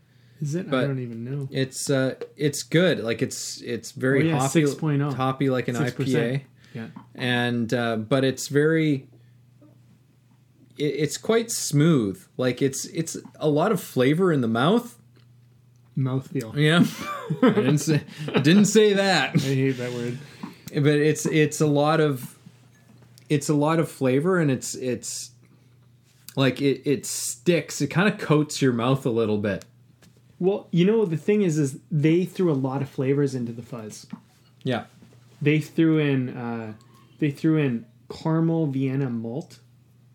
[0.41, 0.67] Is it?
[0.67, 1.47] I don't even know.
[1.51, 2.99] It's uh, it's good.
[2.99, 5.13] Like it's it's very Oh, yeah, hoppy, 6.0.
[5.13, 5.91] hoppy like an 6%.
[5.93, 6.41] IPA,
[6.73, 6.87] Yeah.
[7.15, 9.07] and uh, but it's very.
[10.77, 12.23] It, it's quite smooth.
[12.37, 14.97] Like it's it's a lot of flavor in the mouth.
[15.97, 16.55] Mouthfeel.
[16.55, 16.85] Yeah,
[17.43, 18.01] I didn't say
[18.33, 19.31] I didn't say that.
[19.35, 20.17] I hate that word.
[20.73, 22.37] but it's it's a lot of
[23.27, 25.31] it's a lot of flavor and it's it's
[26.37, 29.65] like it it sticks it kind of coats your mouth a little bit
[30.39, 33.61] Well, you know the thing is, is they threw a lot of flavors into the
[33.61, 34.07] fuzz.
[34.63, 34.85] yeah
[35.41, 36.73] They threw in, uh,
[37.19, 39.59] they threw in caramel Vienna malt,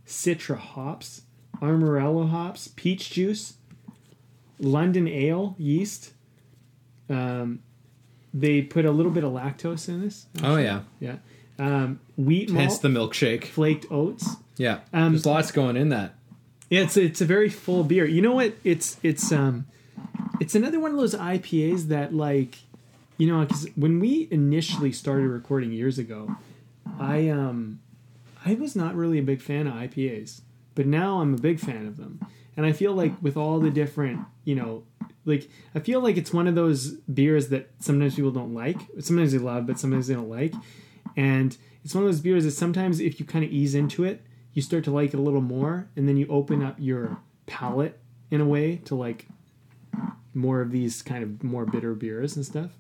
[0.06, 1.22] Citra hops,
[1.62, 3.54] Amarillo hops, peach juice,
[4.58, 6.12] London ale yeast.
[7.10, 7.60] Um,
[8.32, 10.26] they put a little bit of lactose in this.
[10.42, 11.16] oh yeah Yeah.
[11.58, 14.80] Um, wheit malt, hence the milkshake flaked oats, Yeah.
[14.92, 16.14] Um, There's lots going in that.
[16.70, 18.06] Yeah, it's it's a very full beer.
[18.06, 18.54] You know what?
[18.64, 19.66] It's it's um
[20.44, 22.58] it's another one of those IPAs that like
[23.16, 26.36] you know because when we initially started recording years ago,
[27.00, 27.80] I um
[28.44, 30.42] I was not really a big fan of IPAs,
[30.74, 32.20] but now I'm a big fan of them,
[32.58, 34.84] and I feel like with all the different you know
[35.24, 39.32] like I feel like it's one of those beers that sometimes people don't like, sometimes
[39.32, 40.52] they love, but sometimes they don't like,
[41.16, 44.20] and it's one of those beers that sometimes if you kind of ease into it
[44.52, 47.16] you start to like it a little more and then you open up your
[47.46, 47.98] palate
[48.30, 49.26] in a way to like
[50.34, 52.70] more of these kind of more bitter beers and stuff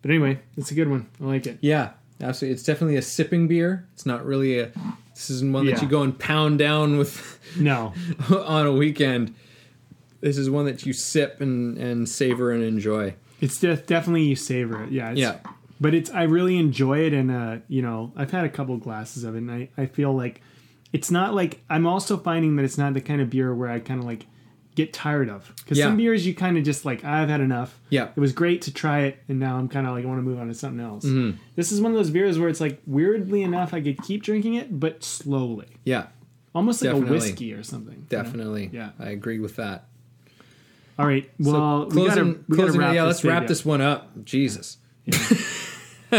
[0.00, 1.90] but anyway it's a good one i like it Yeah,
[2.20, 2.54] absolutely.
[2.54, 3.86] It's definitely a sipping beer.
[3.94, 4.70] It's not really a.
[5.14, 5.82] This isn't one that Yeah.
[5.82, 7.92] you go and pound down with no
[8.30, 9.34] on a weekend.
[10.20, 13.14] This is one that you sip and, and savor and enjoy.
[13.40, 15.38] it's de- definitely you savor it yeah Yeah.
[15.80, 19.24] but it's i really enjoy it and uh you know i've had a couple glasses
[19.24, 20.40] of it and i, I feel like
[20.92, 23.80] it's not like i'm also finding that it's not the kind of beer where i
[23.80, 24.26] kind of like
[24.74, 25.84] get tired of because Yeah.
[25.86, 28.08] some beers you kind of just like i've had enough Yeah.
[28.16, 30.22] it was great to try it and now i'm kind of like i want to
[30.22, 31.36] move on to something else Mm-hmm.
[31.56, 34.54] this is one of those beers where it's like weirdly enough i could keep drinking
[34.54, 36.06] it but slowly Yeah,
[36.54, 37.08] almost like Definitely.
[37.16, 38.06] a whiskey or something you know?
[38.22, 38.70] definitely.
[38.72, 38.90] Yeah.
[38.98, 39.88] I agree with that.
[40.98, 43.48] all right well we closing, gotta, we gotta wrap yeah, let's wrap up.
[43.48, 44.24] this one up.
[44.24, 44.78] Jesus.
[45.06, 46.18] we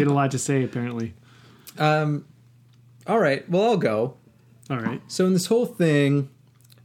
[0.00, 1.14] had a lot to say apparently
[1.78, 2.24] Um,
[3.06, 3.48] all right.
[3.48, 4.14] Well, I'll go.
[4.70, 6.28] all right So in this whole thing,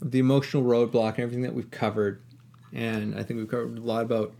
[0.04, 2.22] the emotional roadblock and everything that we've covered,
[2.72, 4.34] and I think we've covered a lot about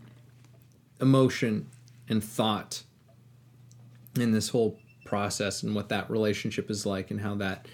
[1.00, 1.66] emotion
[2.08, 2.82] and thought
[4.16, 7.66] in this whole process and what that relationship is like and how that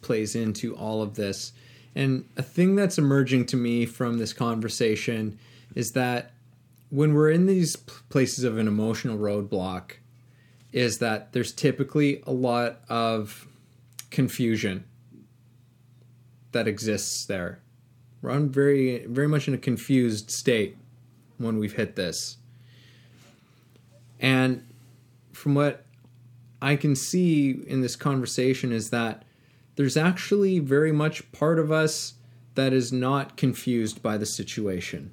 [0.00, 1.52] plays into all of this.
[1.94, 5.38] And a thing that's emerging to me from this conversation
[5.74, 6.32] is that
[6.90, 9.92] when we're in these places of an emotional roadblock,
[10.72, 13.46] is that there's typically a lot of
[14.10, 14.84] confusion
[16.52, 17.60] that exists there.
[18.20, 20.76] We're on very very much in a confused state
[21.38, 22.36] when we've hit this.
[24.20, 24.64] And
[25.32, 25.84] from what
[26.60, 29.24] I can see in this conversation is that
[29.74, 32.14] there's actually very much part of us
[32.54, 35.12] that is not confused by the situation.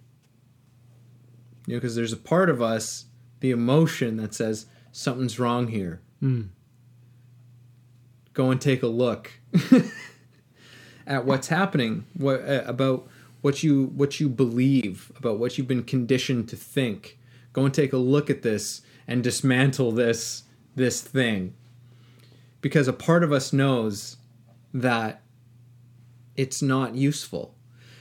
[1.65, 3.05] You know, because there's a part of us,
[3.39, 6.01] the emotion that says something's wrong here.
[6.19, 6.43] Hmm.
[8.33, 9.31] Go and take a look
[11.09, 13.09] at what's happening, what uh, about
[13.41, 17.17] what you what you believe, about what you've been conditioned to think.
[17.51, 20.43] Go and take a look at this and dismantle this
[20.75, 21.55] this thing.
[22.61, 24.17] Because a part of us knows
[24.73, 25.21] that
[26.37, 27.55] it's not useful.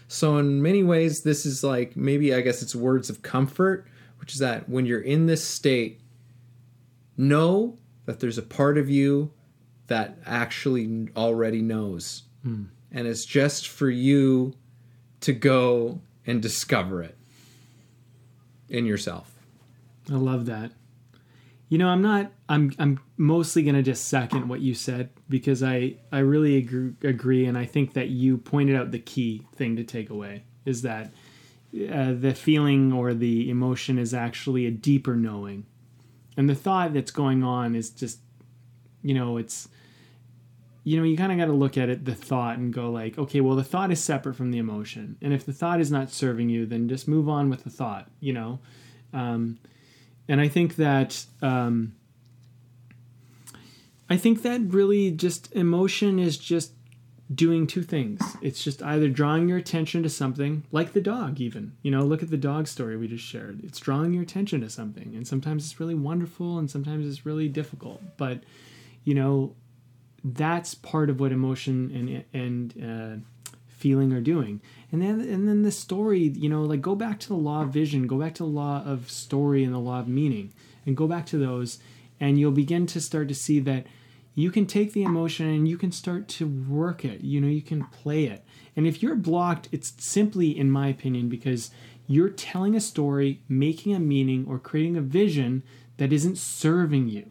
[0.07, 3.87] So in many ways this is like maybe I guess it's words of comfort,
[4.21, 6.01] which is that when you're in this state
[7.17, 9.33] know that there's a part of you
[9.89, 12.23] that actually already knows.
[12.91, 14.55] And it's just for you
[15.21, 17.17] to go and discover it
[18.69, 19.33] in yourself.
[20.11, 20.73] I love that.
[21.69, 22.33] You know, I'm not.
[22.49, 22.73] I'm.
[22.79, 25.97] I'm mostly gonna just second what you said because I.
[26.11, 29.85] I really agree, agree, and I think that you pointed out the key thing to
[29.85, 31.13] take away is that
[31.75, 35.67] uh, the feeling or the emotion is actually a deeper knowing,
[36.39, 38.21] and the thought that's going on is just,
[39.03, 39.69] you know, it's.
[40.89, 43.19] You know, you kind of got to look at it, the thought, and go like,
[43.19, 46.11] okay, well, the thought is separate from the emotion, and if the thought is not
[46.11, 48.09] serving you, then just move on with the thought.
[48.21, 48.59] You know.
[49.13, 49.59] Um,
[50.29, 51.95] and I think that um,
[54.09, 56.73] I think that really just emotion is just
[57.35, 58.23] doing two things.
[58.41, 61.73] It's just either drawing your attention to something, like the dog, even.
[61.83, 63.61] You know, look at the dog story we just shared.
[63.63, 67.49] It's drawing your attention to something, and sometimes it's really wonderful, and sometimes it's really
[67.49, 68.01] difficult.
[68.17, 68.41] But
[69.05, 69.55] you know,
[70.25, 74.61] that's part of what emotion and and uh, feeling are doing.
[74.91, 77.71] And then and then the story, you know, like go back to the law of
[77.71, 80.53] vision, go back to the law of story and the law of meaning,
[80.87, 81.79] and go back to those,
[82.21, 83.87] and you'll begin to start to see that
[84.35, 87.23] you can take the emotion and you can start to work it.
[87.23, 88.45] You know, you can play it.
[88.77, 91.73] And if you're blocked, it's simply, in my opinion, because
[92.07, 95.65] you're telling a story, making a meaning, or creating a vision
[95.97, 97.29] that isn't serving you.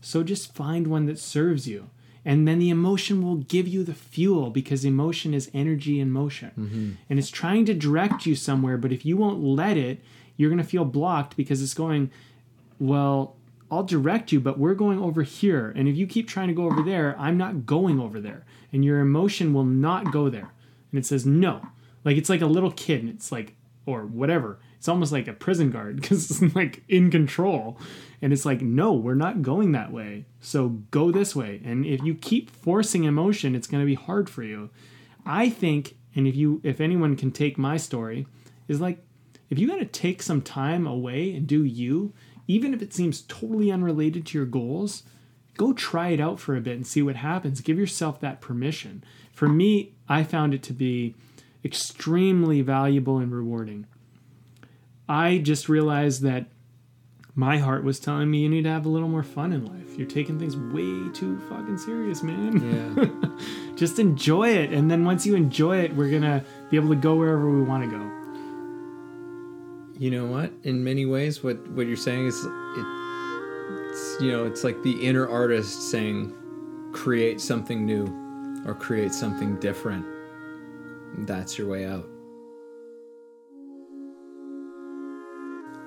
[0.00, 1.90] So just find one that serves you.
[2.24, 6.50] And then the emotion will give you the fuel because emotion is energy in motion.
[6.50, 6.90] Mm-hmm.
[7.08, 10.00] And it's trying to direct you somewhere, but if you won't let it,
[10.36, 12.10] you're going to feel blocked because it's going,
[12.78, 13.36] well,
[13.70, 15.72] I'll direct you, but we're going over here.
[15.76, 18.44] And if you keep trying to go over there, I'm not going over there.
[18.72, 20.52] And your emotion will not go there.
[20.90, 21.62] And it says no.
[22.04, 23.54] Like it's like a little kid and it's like,
[23.86, 24.58] or whatever.
[24.80, 27.78] It's almost like a prison guard because it's like in control.
[28.22, 30.24] And it's like, no, we're not going that way.
[30.40, 31.60] So go this way.
[31.64, 34.70] And if you keep forcing emotion, it's going to be hard for you.
[35.26, 38.26] I think, and if you, if anyone can take my story,
[38.68, 39.04] is like,
[39.50, 42.14] if you got to take some time away and do you,
[42.48, 45.02] even if it seems totally unrelated to your goals,
[45.58, 47.60] go try it out for a bit and see what happens.
[47.60, 49.04] Give yourself that permission.
[49.34, 51.16] For me, I found it to be
[51.62, 53.86] extremely valuable and rewarding.
[55.10, 56.46] I just realized that
[57.34, 59.98] my heart was telling me you need to have a little more fun in life.
[59.98, 62.96] You're taking things way too fucking serious, man.
[62.96, 63.74] Yeah.
[63.76, 64.70] just enjoy it.
[64.72, 67.60] And then once you enjoy it, we're going to be able to go wherever we
[67.60, 68.02] want to go.
[69.98, 70.52] You know what?
[70.62, 75.28] In many ways, what what you're saying is, it's you know, it's like the inner
[75.28, 76.32] artist saying,
[76.92, 78.06] create something new,
[78.64, 80.06] or create something different.
[81.26, 82.09] That's your way out.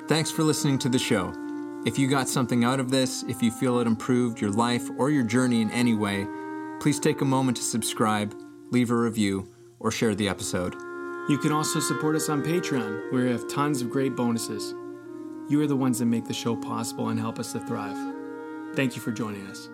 [0.09, 1.33] Thanks for listening to the show.
[1.85, 5.09] If you got something out of this, if you feel it improved your life or
[5.09, 6.27] your journey in any way,
[6.81, 8.35] please take a moment to subscribe,
[8.69, 9.49] leave a review,
[9.79, 10.73] or share the episode.
[11.29, 14.73] You can also support us on Patreon, where we have tons of great bonuses.
[15.49, 17.95] You are the ones that make the show possible and help us to thrive.
[18.75, 19.69] Thank you for joining us.